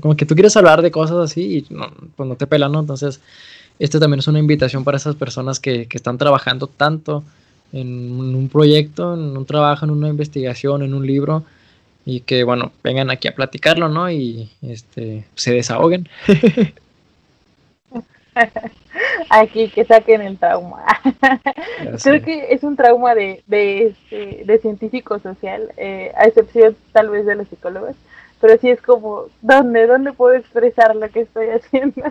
como 0.00 0.16
que 0.16 0.26
tú 0.26 0.34
quieres 0.34 0.56
hablar 0.56 0.82
de 0.82 0.90
cosas 0.90 1.18
así 1.18 1.58
y 1.58 1.74
no, 1.74 1.90
pues 2.16 2.28
no 2.28 2.36
te 2.36 2.46
pelan, 2.46 2.72
¿no? 2.72 2.80
Entonces, 2.80 3.20
esto 3.78 4.00
también 4.00 4.20
es 4.20 4.28
una 4.28 4.38
invitación 4.38 4.84
para 4.84 4.96
esas 4.96 5.14
personas 5.14 5.60
que, 5.60 5.86
que 5.86 5.96
están 5.96 6.18
trabajando 6.18 6.66
tanto 6.66 7.22
en 7.72 8.34
un 8.34 8.48
proyecto, 8.48 9.14
en 9.14 9.36
un 9.36 9.46
trabajo, 9.46 9.84
en 9.84 9.90
una 9.90 10.08
investigación, 10.08 10.82
en 10.82 10.94
un 10.94 11.06
libro 11.06 11.44
y 12.04 12.20
que, 12.20 12.44
bueno, 12.44 12.72
vengan 12.82 13.10
aquí 13.10 13.28
a 13.28 13.34
platicarlo, 13.34 13.88
¿no? 13.88 14.10
Y 14.10 14.50
este, 14.62 15.26
se 15.34 15.52
desahoguen. 15.52 16.08
aquí 19.28 19.68
que 19.68 19.84
saquen 19.84 20.22
el 20.22 20.38
trauma. 20.38 20.84
Creo 22.02 22.22
que 22.22 22.52
es 22.52 22.62
un 22.62 22.76
trauma 22.76 23.14
de, 23.14 23.42
de, 23.46 23.88
este, 23.88 24.44
de 24.44 24.58
científico 24.58 25.18
social, 25.18 25.72
eh, 25.76 26.12
a 26.16 26.24
excepción 26.24 26.76
tal 26.92 27.10
vez 27.10 27.26
de 27.26 27.34
los 27.34 27.48
psicólogos, 27.48 27.96
pero 28.40 28.56
sí 28.58 28.70
es 28.70 28.80
como, 28.80 29.24
¿dónde, 29.42 29.86
dónde 29.86 30.12
puedo 30.12 30.34
expresar 30.34 30.96
lo 30.96 31.08
que 31.10 31.20
estoy 31.20 31.48
haciendo? 31.50 32.02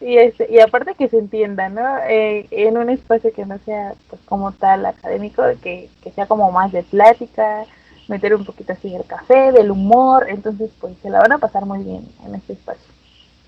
y, 0.00 0.16
este, 0.16 0.48
y 0.50 0.60
aparte 0.60 0.94
que 0.94 1.08
se 1.08 1.18
entienda, 1.18 1.68
¿no? 1.68 1.98
Eh, 2.08 2.46
en 2.50 2.78
un 2.78 2.88
espacio 2.88 3.32
que 3.32 3.44
no 3.44 3.58
sea 3.58 3.94
pues 4.08 4.22
como 4.24 4.52
tal 4.52 4.86
académico, 4.86 5.42
que, 5.62 5.90
que 6.02 6.10
sea 6.12 6.26
como 6.26 6.50
más 6.50 6.72
de 6.72 6.82
plática, 6.82 7.64
meter 8.08 8.34
un 8.34 8.44
poquito 8.44 8.72
así 8.72 8.90
del 8.90 9.04
café, 9.04 9.52
del 9.52 9.70
humor, 9.70 10.26
entonces 10.28 10.70
pues 10.80 10.96
se 11.02 11.10
la 11.10 11.20
van 11.20 11.32
a 11.32 11.38
pasar 11.38 11.64
muy 11.66 11.82
bien 11.82 12.06
en 12.26 12.34
este 12.34 12.54
espacio. 12.54 12.94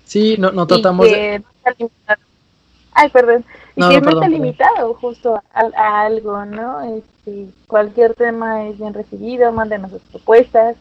Sí, 0.05 0.35
no, 0.39 0.51
no 0.51 0.65
tratamos 0.65 1.05
de... 1.05 1.43
Ay, 2.99 3.09
perdón. 3.09 3.45
Y 3.75 3.87
que 3.87 4.01
no, 4.01 4.09
está 4.09 4.27
limitado 4.27 4.95
justo 4.95 5.39
a, 5.53 6.01
algo, 6.01 6.43
¿no? 6.45 6.81
Este, 6.81 7.47
cualquier 7.67 8.15
tema 8.15 8.65
es 8.65 8.79
bien 8.79 8.95
recibido, 8.95 9.51
mándenos 9.51 9.91
sus 9.91 10.01
propuestas. 10.01 10.75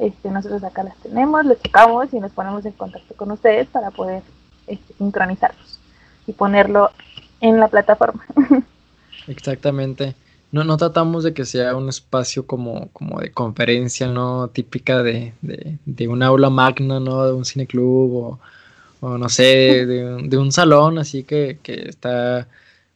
Este, 0.00 0.30
nosotros 0.32 0.64
acá 0.64 0.82
las 0.82 0.96
tenemos, 0.96 1.46
les 1.46 1.60
tocamos 1.60 2.12
y 2.12 2.18
nos 2.18 2.32
ponemos 2.32 2.66
en 2.66 2.72
contacto 2.72 3.14
con 3.14 3.30
ustedes 3.30 3.68
para 3.68 3.92
poder 3.92 4.24
este, 4.66 4.94
sincronizarlos 4.94 5.78
y 6.26 6.32
ponerlo 6.32 6.90
en 7.40 7.60
la 7.60 7.68
plataforma. 7.68 8.26
Exactamente. 9.28 10.16
No, 10.50 10.64
no 10.64 10.76
tratamos 10.76 11.22
de 11.22 11.34
que 11.34 11.44
sea 11.44 11.76
un 11.76 11.88
espacio 11.88 12.48
como, 12.48 12.88
como 12.88 13.20
de 13.20 13.30
conferencia, 13.30 14.08
¿no? 14.08 14.48
Típica 14.48 15.04
de, 15.04 15.34
de, 15.40 15.78
de 15.84 16.08
un 16.08 16.24
aula 16.24 16.50
magna, 16.50 16.98
¿no? 16.98 17.24
De 17.24 17.32
un 17.32 17.44
cineclub 17.44 18.16
o, 18.16 18.40
o 19.00 19.18
no 19.18 19.28
sé, 19.28 19.86
de, 19.86 20.36
un 20.38 20.52
salón 20.52 20.98
así 20.98 21.24
que, 21.24 21.58
que, 21.62 21.88
está 21.88 22.46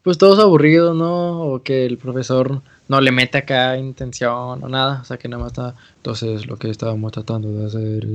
pues 0.03 0.19
todos 0.19 0.39
aburridos, 0.39 0.95
¿no? 0.95 1.41
O 1.41 1.63
que 1.63 1.87
el 1.87 1.97
profesor 1.97 2.61
no 2.89 3.01
le 3.01 3.11
mete 3.11 3.39
acá 3.39 3.79
intención 3.79 4.63
o 4.63 4.69
nada, 4.69 5.01
o 5.01 5.05
sea 5.05 5.17
que 5.17 5.29
nada 5.29 5.43
más 5.43 5.53
está, 5.53 5.75
entonces 5.97 6.47
lo 6.47 6.59
que 6.59 6.69
estábamos 6.69 7.13
tratando 7.13 7.51
de 7.51 7.67
hacer, 7.67 8.07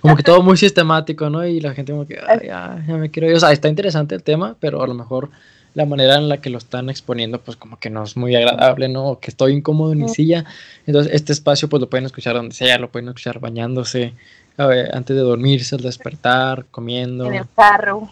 como 0.00 0.16
que 0.16 0.24
todo 0.24 0.42
muy 0.42 0.56
sistemático, 0.56 1.30
¿no? 1.30 1.46
Y 1.46 1.60
la 1.60 1.74
gente 1.74 1.92
como 1.92 2.06
que, 2.06 2.18
Ay, 2.26 2.46
ya, 2.46 2.84
ya 2.86 2.96
me 2.96 3.10
quiero 3.10 3.28
ir, 3.28 3.36
o 3.36 3.40
sea, 3.40 3.52
está 3.52 3.68
interesante 3.68 4.16
el 4.16 4.24
tema, 4.24 4.56
pero 4.58 4.82
a 4.82 4.86
lo 4.88 4.94
mejor 4.94 5.30
la 5.74 5.86
manera 5.86 6.16
en 6.16 6.28
la 6.28 6.40
que 6.40 6.50
lo 6.50 6.58
están 6.58 6.90
exponiendo, 6.90 7.40
pues 7.40 7.56
como 7.56 7.78
que 7.78 7.88
no 7.88 8.02
es 8.04 8.16
muy 8.16 8.34
agradable, 8.36 8.88
¿no? 8.88 9.06
O 9.06 9.20
que 9.20 9.30
estoy 9.30 9.54
incómodo 9.54 9.92
en 9.92 10.00
mi 10.00 10.08
silla. 10.08 10.44
Entonces, 10.86 11.14
este 11.14 11.32
espacio, 11.32 11.68
pues 11.68 11.80
lo 11.80 11.88
pueden 11.88 12.04
escuchar 12.04 12.34
donde 12.34 12.54
sea, 12.54 12.78
lo 12.78 12.90
pueden 12.90 13.08
escuchar 13.08 13.40
bañándose, 13.40 14.12
antes 14.56 15.16
de 15.16 15.22
dormirse, 15.22 15.74
al 15.74 15.82
despertar, 15.82 16.64
comiendo. 16.70 17.26
En 17.26 17.34
el 17.34 17.46
carro. 17.54 18.08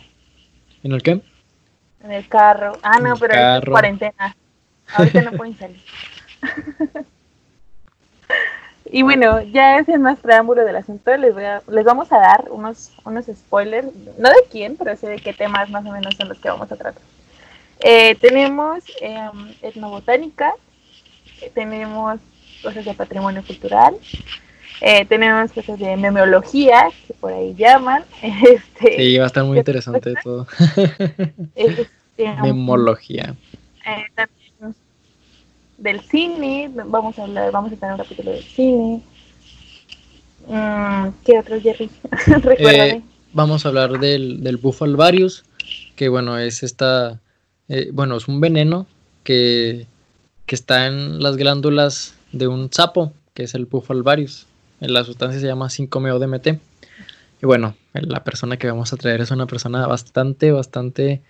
¿En 0.83 0.93
el 0.93 1.03
qué? 1.03 1.21
En 2.03 2.11
el 2.11 2.29
carro. 2.29 2.79
Ah, 2.83 2.99
no, 2.99 3.15
pero 3.17 3.35
es 3.35 3.65
cuarentena. 3.65 4.37
Ahorita 4.95 5.23
no 5.23 5.33
pueden 5.33 5.57
salir. 5.57 5.81
y 8.87 9.03
bueno, 9.03 9.43
ya 9.43 9.79
es 9.79 9.89
el 9.89 10.01
más 10.01 10.19
preámbulo 10.19 10.65
del 10.65 10.77
asunto. 10.77 11.17
Les, 11.17 11.35
voy 11.35 11.45
a, 11.45 11.63
les 11.69 11.85
vamos 11.85 12.11
a 12.13 12.19
dar 12.19 12.47
unos, 12.51 12.93
unos 13.05 13.27
spoilers, 13.27 13.89
no 14.19 14.29
de 14.31 14.45
quién, 14.51 14.77
pero 14.77 14.97
sí 14.97 15.07
de 15.07 15.19
qué 15.19 15.33
temas 15.33 15.71
más 15.71 15.85
o 15.85 15.93
menos 15.93 16.17
son 16.17 16.29
los 16.29 16.39
que 16.39 16.49
vamos 16.49 16.73
a 16.73 16.77
tratar. 16.77 17.03
Eh, 17.81 18.15
tenemos 18.17 18.85
em, 19.01 19.55
etnobotánica, 19.63 20.53
eh, 21.41 21.51
tenemos 21.55 22.21
cosas 22.63 22.85
de 22.85 22.93
patrimonio 22.93 23.43
cultural, 23.47 23.97
eh, 24.81 25.05
tenemos 25.07 25.53
cosas 25.53 25.79
de 25.79 25.97
memeología, 25.97 26.89
que 27.07 27.15
por 27.15 27.33
ahí 27.33 27.55
llaman. 27.55 28.05
Este, 28.23 28.97
sí, 28.97 29.19
va 29.19 29.25
a 29.25 29.27
estar 29.27 29.45
muy 29.45 29.59
interesante 29.59 30.15
todo. 30.25 30.47
Este, 31.55 31.89
Memología. 32.43 33.35
también 34.15 34.75
del 35.79 36.01
cine, 36.03 36.71
vamos 36.75 37.19
a 37.19 37.23
hablar, 37.23 37.51
vamos 37.53 37.73
a 37.73 37.77
tener 37.77 37.95
un 37.95 37.99
capítulo 37.99 38.33
del 38.33 38.43
cine. 38.43 39.03
Mm, 40.47 41.09
¿Qué 41.25 41.39
otro, 41.39 41.59
Jerry? 41.61 41.89
Recuérdame. 42.27 43.03
vamos 43.33 43.65
a 43.65 43.69
hablar 43.69 43.99
del, 43.99 44.43
del 44.43 44.59
bufo 44.59 44.85
alvarius, 44.85 45.45
que 45.97 46.11
bueno, 46.11 46.39
es 46.39 46.63
esta 46.63 47.19
eh, 47.73 47.91
bueno, 47.93 48.17
es 48.17 48.27
un 48.27 48.41
veneno 48.41 48.89
que, 49.23 49.87
está 50.49 50.89
en 50.89 51.23
las 51.23 51.37
glándulas 51.37 52.15
de 52.33 52.49
un 52.49 52.73
sapo, 52.73 53.13
que 53.33 53.45
es 53.45 53.55
el 53.55 53.67
Bufalvarius. 53.67 54.49
La 54.81 55.05
sustancia 55.05 55.41
se 55.41 55.47
llama 55.47 55.67
5-MeO-DMT. 55.67 56.59
Y 57.43 57.47
bueno, 57.47 57.75
la 57.93 58.25
persona 58.25 58.57
que 58.57 58.67
vamos 58.67 58.93
a 58.93 58.97
traer 58.97 59.21
es 59.21 59.31
una 59.31 59.47
persona 59.47 59.87
bastante, 59.87 60.53
bastante 60.53 61.23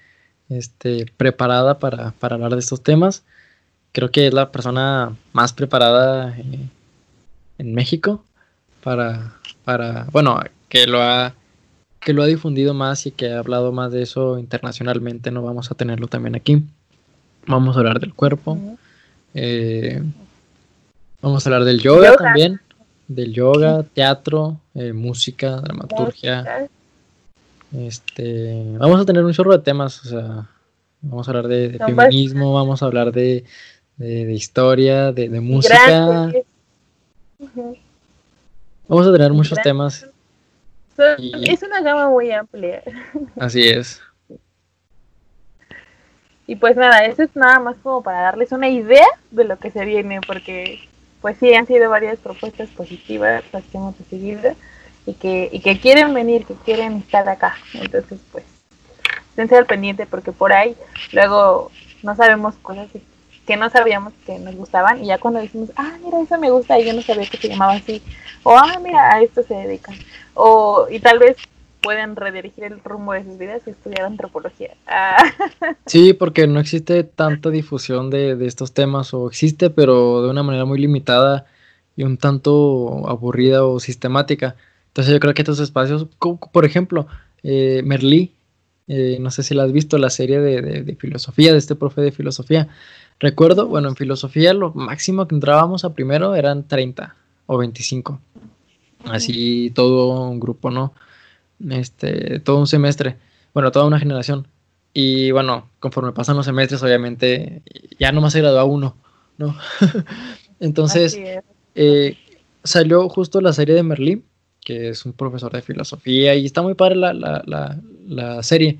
este, 0.48 1.06
preparada 1.16 1.78
para, 1.78 2.14
hablar 2.20 2.52
de 2.52 2.60
estos 2.60 2.82
temas. 2.82 3.24
Creo 3.92 4.10
que 4.10 4.26
es 4.26 4.34
la 4.34 4.52
persona 4.52 5.16
más 5.32 5.52
preparada 5.52 6.36
eh, 6.38 6.68
en 7.58 7.74
México 7.74 8.24
para, 8.82 9.34
para, 9.64 10.06
bueno, 10.12 10.40
que 10.68 10.86
lo 10.86 11.02
ha 11.02 11.34
que 12.00 12.14
lo 12.14 12.22
ha 12.22 12.26
difundido 12.26 12.72
más 12.74 13.06
y 13.06 13.10
que 13.10 13.32
ha 13.32 13.38
hablado 13.38 13.72
más 13.72 13.92
de 13.92 14.02
eso 14.02 14.38
internacionalmente, 14.38 15.30
no 15.30 15.42
vamos 15.42 15.70
a 15.70 15.74
tenerlo 15.74 16.08
también 16.08 16.34
aquí. 16.34 16.64
Vamos 17.46 17.76
a 17.76 17.80
hablar 17.80 18.00
del 18.00 18.14
cuerpo. 18.14 18.58
Eh, 19.34 20.02
vamos 21.20 21.44
a 21.44 21.48
hablar 21.50 21.64
del 21.64 21.80
yoga, 21.80 22.16
también. 22.16 22.60
Del 23.12 23.32
yoga, 23.32 23.82
teatro, 23.82 24.60
eh, 24.74 24.92
música, 24.92 25.56
dramaturgia. 25.56 26.68
Este, 27.76 28.76
vamos 28.78 29.00
a 29.00 29.04
tener 29.04 29.24
un 29.24 29.32
chorro 29.32 29.52
de 29.52 29.58
temas, 29.58 30.04
o 30.04 30.08
sea, 30.08 30.46
vamos 31.00 31.26
a 31.26 31.30
hablar 31.30 31.48
de, 31.48 31.78
feminismo, 31.78 32.54
vamos 32.54 32.82
a 32.82 32.86
hablar 32.86 33.12
de, 33.12 33.44
historia, 33.98 35.12
de, 35.12 35.28
música. 35.40 36.32
Vamos 38.88 39.06
a 39.06 39.12
tener 39.12 39.32
muchos 39.32 39.58
temas 39.62 40.06
es 41.42 41.62
una 41.62 41.80
gama 41.80 42.10
muy 42.10 42.30
amplia. 42.30 42.82
Así 43.38 43.68
es. 43.68 44.00
Y 46.46 46.56
pues 46.56 46.76
nada, 46.76 47.04
eso 47.04 47.22
es 47.22 47.34
nada 47.36 47.60
más 47.60 47.76
como 47.82 48.02
para 48.02 48.22
darles 48.22 48.50
una 48.50 48.68
idea 48.68 49.06
de 49.30 49.44
lo 49.44 49.58
que 49.58 49.70
se 49.70 49.84
viene, 49.84 50.20
porque 50.26 50.80
pues 51.20 51.36
sí 51.38 51.52
han 51.54 51.66
sido 51.66 51.90
varias 51.90 52.18
propuestas 52.18 52.68
positivas 52.70 53.42
las 53.52 53.64
que 53.64 53.78
hemos 53.78 53.98
recibido 53.98 54.54
y 55.06 55.14
que, 55.14 55.48
y 55.52 55.60
que 55.60 55.78
quieren 55.80 56.14
venir, 56.14 56.46
que 56.46 56.54
quieren 56.54 56.98
estar 56.98 57.28
acá. 57.28 57.56
Entonces 57.74 58.20
pues, 58.32 58.44
estén 59.36 59.58
al 59.58 59.66
pendiente 59.66 60.06
porque 60.06 60.32
por 60.32 60.52
ahí 60.52 60.76
luego 61.12 61.70
no 62.02 62.16
sabemos 62.16 62.54
cosas 62.62 62.88
que 63.46 63.56
no 63.56 63.68
sabíamos 63.70 64.12
que 64.26 64.38
nos 64.38 64.54
gustaban 64.54 65.02
y 65.02 65.08
ya 65.08 65.18
cuando 65.18 65.40
decimos, 65.40 65.70
ah, 65.76 65.96
mira, 66.04 66.20
eso 66.20 66.38
me 66.38 66.50
gusta 66.50 66.78
y 66.78 66.86
yo 66.86 66.92
no 66.92 67.02
sabía 67.02 67.28
que 67.28 67.36
se 67.36 67.48
llamaba 67.48 67.72
así, 67.72 68.00
o 68.44 68.56
ah, 68.56 68.78
mira, 68.80 69.14
a 69.14 69.22
esto 69.22 69.42
se 69.42 69.54
dedican, 69.54 69.96
o 70.34 70.86
y 70.88 71.00
tal 71.00 71.18
vez 71.18 71.36
pueden 71.82 72.16
redirigir 72.16 72.64
el 72.64 72.80
rumbo 72.80 73.12
de 73.12 73.24
sus 73.24 73.38
vidas 73.38 73.62
y 73.66 73.70
estudiar 73.70 74.02
antropología. 74.02 74.76
Ah. 74.86 75.16
Sí, 75.86 76.12
porque 76.12 76.46
no 76.46 76.60
existe 76.60 77.04
tanta 77.04 77.50
difusión 77.50 78.10
de, 78.10 78.36
de, 78.36 78.46
estos 78.46 78.72
temas, 78.72 79.12
o 79.14 79.28
existe, 79.28 79.70
pero 79.70 80.22
de 80.22 80.30
una 80.30 80.42
manera 80.42 80.64
muy 80.64 80.78
limitada 80.78 81.46
y 81.96 82.04
un 82.04 82.16
tanto 82.16 83.08
aburrida 83.08 83.64
o 83.64 83.80
sistemática. 83.80 84.56
Entonces 84.88 85.12
yo 85.12 85.20
creo 85.20 85.34
que 85.34 85.42
estos 85.42 85.60
espacios, 85.60 86.06
por 86.52 86.64
ejemplo, 86.64 87.06
eh, 87.42 87.82
Merlí, 87.84 88.32
eh, 88.88 89.18
no 89.20 89.30
sé 89.30 89.42
si 89.42 89.54
la 89.54 89.64
has 89.64 89.72
visto, 89.72 89.98
la 89.98 90.10
serie 90.10 90.40
de, 90.40 90.62
de, 90.82 90.96
filosofía, 90.96 91.52
de 91.52 91.58
este 91.58 91.74
profe 91.74 92.00
de 92.00 92.12
filosofía, 92.12 92.68
Recuerdo, 93.20 93.68
bueno, 93.68 93.90
en 93.90 93.96
filosofía 93.96 94.54
lo 94.54 94.72
máximo 94.72 95.28
que 95.28 95.34
entrábamos 95.34 95.84
a 95.84 95.92
primero 95.92 96.34
eran 96.34 96.66
30 96.66 97.14
o 97.46 97.58
25. 97.58 98.18
Así 99.04 99.70
todo 99.74 100.30
un 100.30 100.40
grupo, 100.40 100.70
¿no? 100.70 100.94
Este, 101.68 102.40
todo 102.40 102.58
un 102.58 102.66
semestre, 102.66 103.16
bueno, 103.52 103.70
toda 103.70 103.86
una 103.86 103.98
generación. 103.98 104.46
Y 104.92 105.30
bueno, 105.30 105.68
conforme 105.78 106.12
pasan 106.12 106.36
los 106.36 106.46
semestres, 106.46 106.82
obviamente, 106.82 107.62
ya 107.98 108.12
nomás 108.12 108.32
se 108.32 108.40
gradúa 108.40 108.64
uno, 108.64 108.96
¿no? 109.38 109.56
Entonces, 110.60 111.18
eh, 111.74 112.16
salió 112.64 113.08
justo 113.08 113.40
la 113.40 113.52
serie 113.52 113.74
de 113.74 113.82
Merlín, 113.82 114.24
que 114.64 114.90
es 114.90 115.06
un 115.06 115.12
profesor 115.12 115.52
de 115.52 115.62
filosofía, 115.62 116.34
y 116.34 116.46
está 116.46 116.62
muy 116.62 116.74
padre 116.74 116.96
la, 116.96 117.12
la, 117.12 117.42
la, 117.46 117.78
la 118.06 118.42
serie. 118.42 118.78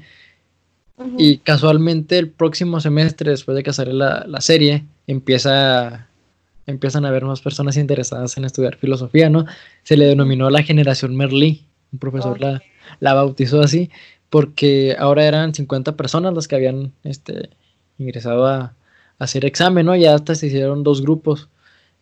Y 1.16 1.38
casualmente 1.38 2.18
el 2.18 2.28
próximo 2.28 2.78
semestre, 2.80 3.30
después 3.30 3.56
de 3.56 3.62
que 3.62 3.72
sale 3.72 3.94
la, 3.94 4.40
serie, 4.40 4.84
empieza, 5.06 6.08
empiezan 6.66 7.04
a 7.06 7.08
haber 7.08 7.24
más 7.24 7.40
personas 7.40 7.78
interesadas 7.78 8.36
en 8.36 8.44
estudiar 8.44 8.76
filosofía, 8.76 9.30
¿no? 9.30 9.46
Se 9.82 9.96
le 9.96 10.04
denominó 10.04 10.50
la 10.50 10.62
generación 10.62 11.16
Merlí, 11.16 11.64
un 11.92 11.98
profesor 11.98 12.38
la, 12.38 12.62
la, 12.98 13.14
bautizó 13.14 13.60
así, 13.60 13.90
porque 14.28 14.96
ahora 14.98 15.24
eran 15.24 15.54
50 15.54 15.96
personas 15.96 16.34
las 16.34 16.48
que 16.48 16.56
habían 16.56 16.92
este, 17.04 17.50
ingresado 17.98 18.46
a, 18.46 18.74
hacer 19.18 19.44
examen, 19.44 19.84
¿no? 19.84 19.94
Ya 19.94 20.14
hasta 20.14 20.34
se 20.34 20.46
hicieron 20.46 20.82
dos 20.82 21.02
grupos. 21.02 21.48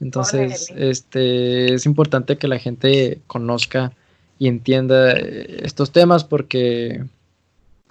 Entonces, 0.01 0.73
este, 0.77 1.75
es 1.75 1.85
importante 1.85 2.39
que 2.39 2.47
la 2.47 2.61
gente 2.61 3.21
conozca 3.27 3.93
y 4.39 4.47
entienda 4.47 5.13
eh, 5.13 5.63
estos 5.65 5.91
temas 5.91 6.23
porque 6.23 7.03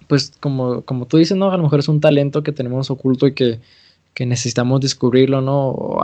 pues 0.08 0.32
como, 0.40 0.82
como 0.84 1.06
tú 1.06 1.18
dices, 1.18 1.38
¿no? 1.38 1.52
A 1.52 1.58
lo 1.58 1.64
mejor 1.64 1.80
es 1.80 1.90
un 1.90 2.00
talento 2.00 2.44
que 2.44 2.52
tenemos 2.52 2.90
oculto 2.90 3.28
y 3.28 3.34
que, 3.34 3.60
necesitamos 4.20 4.82
descubrirlo, 4.82 5.42
¿no? 5.42 5.70
O 5.70 6.04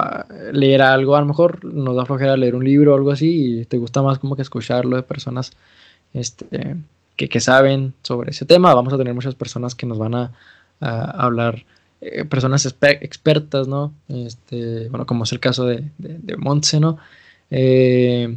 leer 0.51 0.83
algo, 0.83 1.15
a 1.15 1.21
lo 1.21 1.25
mejor 1.25 1.65
nos 1.65 1.95
da 1.95 2.05
flojera 2.05 2.37
leer 2.37 2.53
un 2.53 2.63
libro 2.63 2.93
o 2.93 2.95
algo 2.95 3.09
así 3.09 3.61
y 3.61 3.65
te 3.65 3.77
gusta 3.77 4.03
más 4.03 4.19
como 4.19 4.35
que 4.35 4.43
escucharlo 4.43 4.95
de 4.97 5.01
personas 5.01 5.51
este, 6.13 6.75
que, 7.15 7.39
saben 7.39 7.93
sobre 8.03 8.31
ese 8.31 8.45
tema. 8.45 8.73
Vamos 8.73 8.93
a 8.93 8.97
tener 8.97 9.13
muchas 9.13 9.35
personas 9.35 9.75
que 9.75 9.85
nos 9.85 9.97
van 9.97 10.15
a, 10.15 10.31
hablar, 10.79 11.65
eh, 12.01 12.25
personas 12.25 12.65
expertas, 12.65 13.67
¿no? 13.67 13.93
Este, 14.09 14.89
bueno, 14.89 15.05
como 15.05 15.23
es 15.23 15.31
el 15.31 15.39
caso 15.39 15.65
de, 15.65 15.89
de, 15.97 16.17
de 16.19 16.37
Montse, 16.37 16.79
¿no? 16.79 16.97
Eh, 17.49 18.35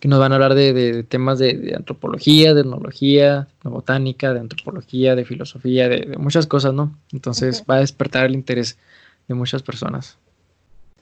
que 0.00 0.08
nos 0.08 0.18
van 0.18 0.32
a 0.32 0.34
hablar 0.34 0.54
de, 0.54 1.04
temas 1.04 1.38
de, 1.38 1.72
antropología, 1.74 2.52
de 2.52 2.60
etnología, 2.60 3.48
de 3.62 3.70
botánica, 3.70 4.34
de 4.34 4.40
antropología, 4.40 5.14
de 5.14 5.24
filosofía, 5.24 5.88
de, 5.88 6.16
muchas 6.18 6.46
cosas, 6.46 6.74
¿no? 6.74 6.96
Entonces 7.12 7.64
va 7.68 7.76
a 7.76 7.80
despertar 7.80 8.26
el 8.26 8.34
interés 8.34 8.78
de 9.28 9.34
muchas 9.34 9.62
personas. 9.62 10.18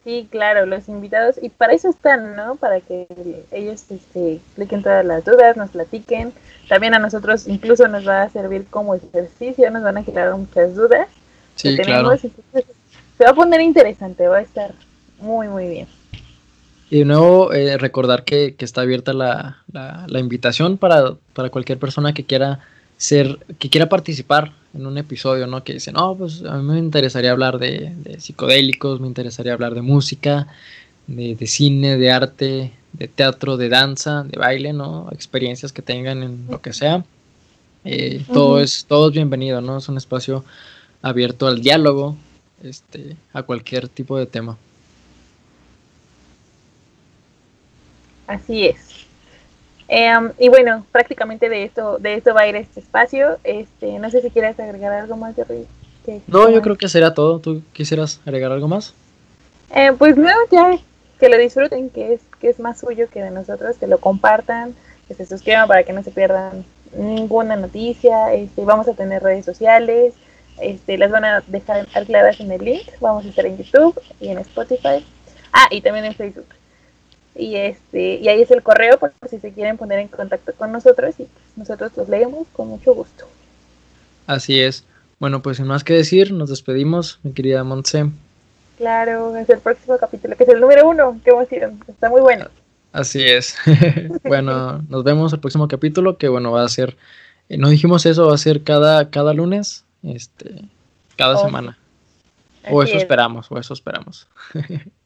Sí, 0.04 0.28
claro, 0.30 0.66
los 0.66 0.86
invitados, 0.88 1.36
y 1.40 1.48
para 1.48 1.72
eso 1.72 1.88
están, 1.88 2.36
¿no? 2.36 2.56
Para 2.56 2.80
que 2.80 3.06
ellos 3.50 3.86
este, 3.90 4.34
expliquen 4.34 4.82
todas 4.82 5.04
las 5.04 5.24
dudas, 5.24 5.56
nos 5.56 5.70
platiquen. 5.70 6.32
También 6.68 6.92
a 6.92 6.98
nosotros 6.98 7.48
incluso 7.48 7.88
nos 7.88 8.06
va 8.06 8.22
a 8.22 8.28
servir 8.28 8.66
como 8.68 8.94
ejercicio, 8.94 9.70
nos 9.70 9.82
van 9.82 9.96
a 9.96 10.04
quitar 10.04 10.36
muchas 10.36 10.74
dudas. 10.74 11.08
Sí, 11.54 11.74
claro. 11.78 12.14
se 12.18 13.24
va 13.24 13.30
a 13.30 13.34
poner 13.34 13.62
interesante, 13.62 14.28
va 14.28 14.38
a 14.38 14.42
estar 14.42 14.74
muy, 15.20 15.48
muy 15.48 15.68
bien. 15.68 15.88
Y 16.90 16.98
de 17.00 17.04
nuevo, 17.06 17.52
eh, 17.52 17.78
recordar 17.78 18.24
que, 18.24 18.54
está 18.58 18.82
abierta 18.82 19.12
la, 19.12 19.56
invitación 20.18 20.76
para, 20.76 21.16
cualquier 21.50 21.78
persona 21.78 22.12
que 22.12 22.24
quiera 22.24 22.60
ser, 22.96 23.38
que 23.58 23.70
quiera 23.70 23.88
participar 23.88 24.52
en 24.74 24.86
un 24.86 24.98
episodio, 24.98 25.46
¿no? 25.46 25.62
Que 25.62 25.74
dice, 25.74 25.92
no, 25.92 26.14
pues 26.16 26.42
a 26.44 26.56
mí 26.56 26.72
me 26.72 26.78
interesaría 26.78 27.30
hablar 27.32 27.58
de, 27.58 27.92
psicodélicos, 28.18 29.00
me 29.00 29.06
interesaría 29.06 29.52
hablar 29.52 29.74
de 29.74 29.82
música, 29.82 30.48
de, 31.06 31.46
cine, 31.46 31.96
de 31.96 32.10
arte, 32.10 32.72
de 32.92 33.08
teatro, 33.08 33.56
de 33.56 33.68
danza, 33.68 34.24
de 34.24 34.38
baile, 34.38 34.72
¿no? 34.72 35.08
Experiencias 35.12 35.72
que 35.72 35.82
tengan 35.82 36.22
en 36.22 36.46
lo 36.48 36.60
que 36.60 36.72
sea. 36.72 37.04
Eh, 37.84 38.24
todo, 38.32 38.60
es, 38.60 38.86
todo 38.86 39.08
es 39.08 39.14
bienvenido, 39.14 39.60
¿no? 39.60 39.78
Es 39.78 39.88
un 39.88 39.96
espacio 39.96 40.44
abierto 41.02 41.46
al 41.46 41.60
diálogo, 41.60 42.16
este, 42.62 43.16
a 43.32 43.42
cualquier 43.42 43.88
tipo 43.88 44.18
de 44.18 44.26
tema. 44.26 44.56
Así 48.26 48.66
es. 48.66 49.03
Em, 49.88 50.32
y 50.38 50.48
bueno, 50.48 50.86
prácticamente 50.92 51.48
de 51.48 51.64
esto, 51.64 51.98
de 51.98 52.14
esto 52.14 52.34
va 52.34 52.42
a 52.42 52.48
ir 52.48 52.56
este 52.56 52.80
espacio. 52.80 53.38
Este, 53.44 53.98
no 53.98 54.10
sé 54.10 54.22
si 54.22 54.30
quieres 54.30 54.58
agregar 54.58 54.92
algo 54.92 55.16
más, 55.16 55.36
de 55.36 55.66
No, 56.26 56.50
yo 56.50 56.62
creo 56.62 56.76
que 56.76 56.88
será 56.88 57.14
todo. 57.14 57.38
¿Tú 57.38 57.62
quisieras 57.72 58.20
agregar 58.24 58.52
algo 58.52 58.68
más? 58.68 58.94
Eh, 59.74 59.92
pues 59.98 60.16
no, 60.16 60.30
ya 60.50 60.78
que 61.18 61.28
lo 61.28 61.38
disfruten, 61.38 61.90
que 61.90 62.14
es, 62.14 62.20
que 62.40 62.48
es 62.48 62.58
más 62.58 62.80
suyo 62.80 63.08
que 63.10 63.22
de 63.22 63.30
nosotros, 63.30 63.76
que 63.78 63.86
lo 63.86 63.98
compartan, 63.98 64.74
que 65.06 65.14
se 65.14 65.26
suscriban 65.26 65.68
para 65.68 65.84
que 65.84 65.92
no 65.92 66.02
se 66.02 66.10
pierdan 66.10 66.64
ninguna 66.96 67.56
noticia. 67.56 68.32
Este, 68.32 68.64
vamos 68.64 68.88
a 68.88 68.94
tener 68.94 69.22
redes 69.22 69.44
sociales, 69.44 70.14
este, 70.60 70.96
las 70.98 71.10
van 71.10 71.24
a 71.24 71.42
dejar 71.46 71.86
aclaradas 71.94 72.40
en 72.40 72.52
el 72.52 72.64
link. 72.64 72.88
Vamos 73.00 73.24
a 73.26 73.28
estar 73.28 73.44
en 73.44 73.58
YouTube 73.58 74.00
y 74.20 74.28
en 74.28 74.38
Spotify. 74.38 75.04
Ah, 75.52 75.66
y 75.70 75.80
también 75.82 76.06
en 76.06 76.14
Facebook 76.14 76.46
y 77.34 77.56
este 77.56 78.16
y 78.16 78.28
ahí 78.28 78.42
es 78.42 78.50
el 78.50 78.62
correo 78.62 78.98
por 78.98 79.12
si 79.28 79.38
se 79.38 79.52
quieren 79.52 79.76
poner 79.76 79.98
en 79.98 80.08
contacto 80.08 80.52
con 80.54 80.72
nosotros 80.72 81.14
y 81.18 81.24
pues, 81.24 81.44
nosotros 81.56 81.92
los 81.96 82.08
leemos 82.08 82.46
con 82.52 82.68
mucho 82.68 82.94
gusto. 82.94 83.26
Así 84.26 84.60
es. 84.60 84.84
Bueno, 85.18 85.42
pues 85.42 85.58
sin 85.58 85.66
más 85.66 85.84
que 85.84 85.94
decir, 85.94 86.32
nos 86.32 86.50
despedimos, 86.50 87.20
mi 87.22 87.32
querida 87.32 87.64
Montse. 87.64 88.10
Claro, 88.78 89.36
es 89.36 89.48
el 89.48 89.58
próximo 89.58 89.96
capítulo, 89.98 90.36
que 90.36 90.44
es 90.44 90.50
el 90.50 90.60
número 90.60 90.88
uno. 90.88 91.20
Qué 91.24 91.30
emoción, 91.30 91.80
está 91.86 92.10
muy 92.10 92.20
bueno. 92.20 92.48
Así 92.92 93.22
es. 93.22 93.56
bueno, 94.24 94.82
nos 94.88 95.04
vemos 95.04 95.32
el 95.32 95.40
próximo 95.40 95.68
capítulo, 95.68 96.16
que 96.16 96.28
bueno, 96.28 96.52
va 96.52 96.64
a 96.64 96.68
ser, 96.68 96.96
eh, 97.48 97.56
no 97.56 97.68
dijimos 97.68 98.06
eso, 98.06 98.26
va 98.28 98.34
a 98.34 98.38
ser 98.38 98.62
cada, 98.62 99.10
cada 99.10 99.34
lunes, 99.34 99.84
este, 100.02 100.62
cada 101.16 101.36
oh. 101.36 101.44
semana. 101.44 101.78
O 102.70 102.82
eso 102.82 102.96
esperamos, 102.96 103.50
o 103.50 103.58
eso 103.58 103.74
esperamos. 103.74 104.26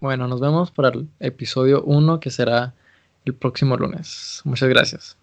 Bueno, 0.00 0.28
nos 0.28 0.40
vemos 0.40 0.70
para 0.70 0.90
el 0.90 1.08
episodio 1.18 1.82
1 1.82 2.20
que 2.20 2.30
será 2.30 2.72
el 3.24 3.34
próximo 3.34 3.76
lunes. 3.76 4.42
Muchas 4.44 4.68
gracias. 4.68 5.17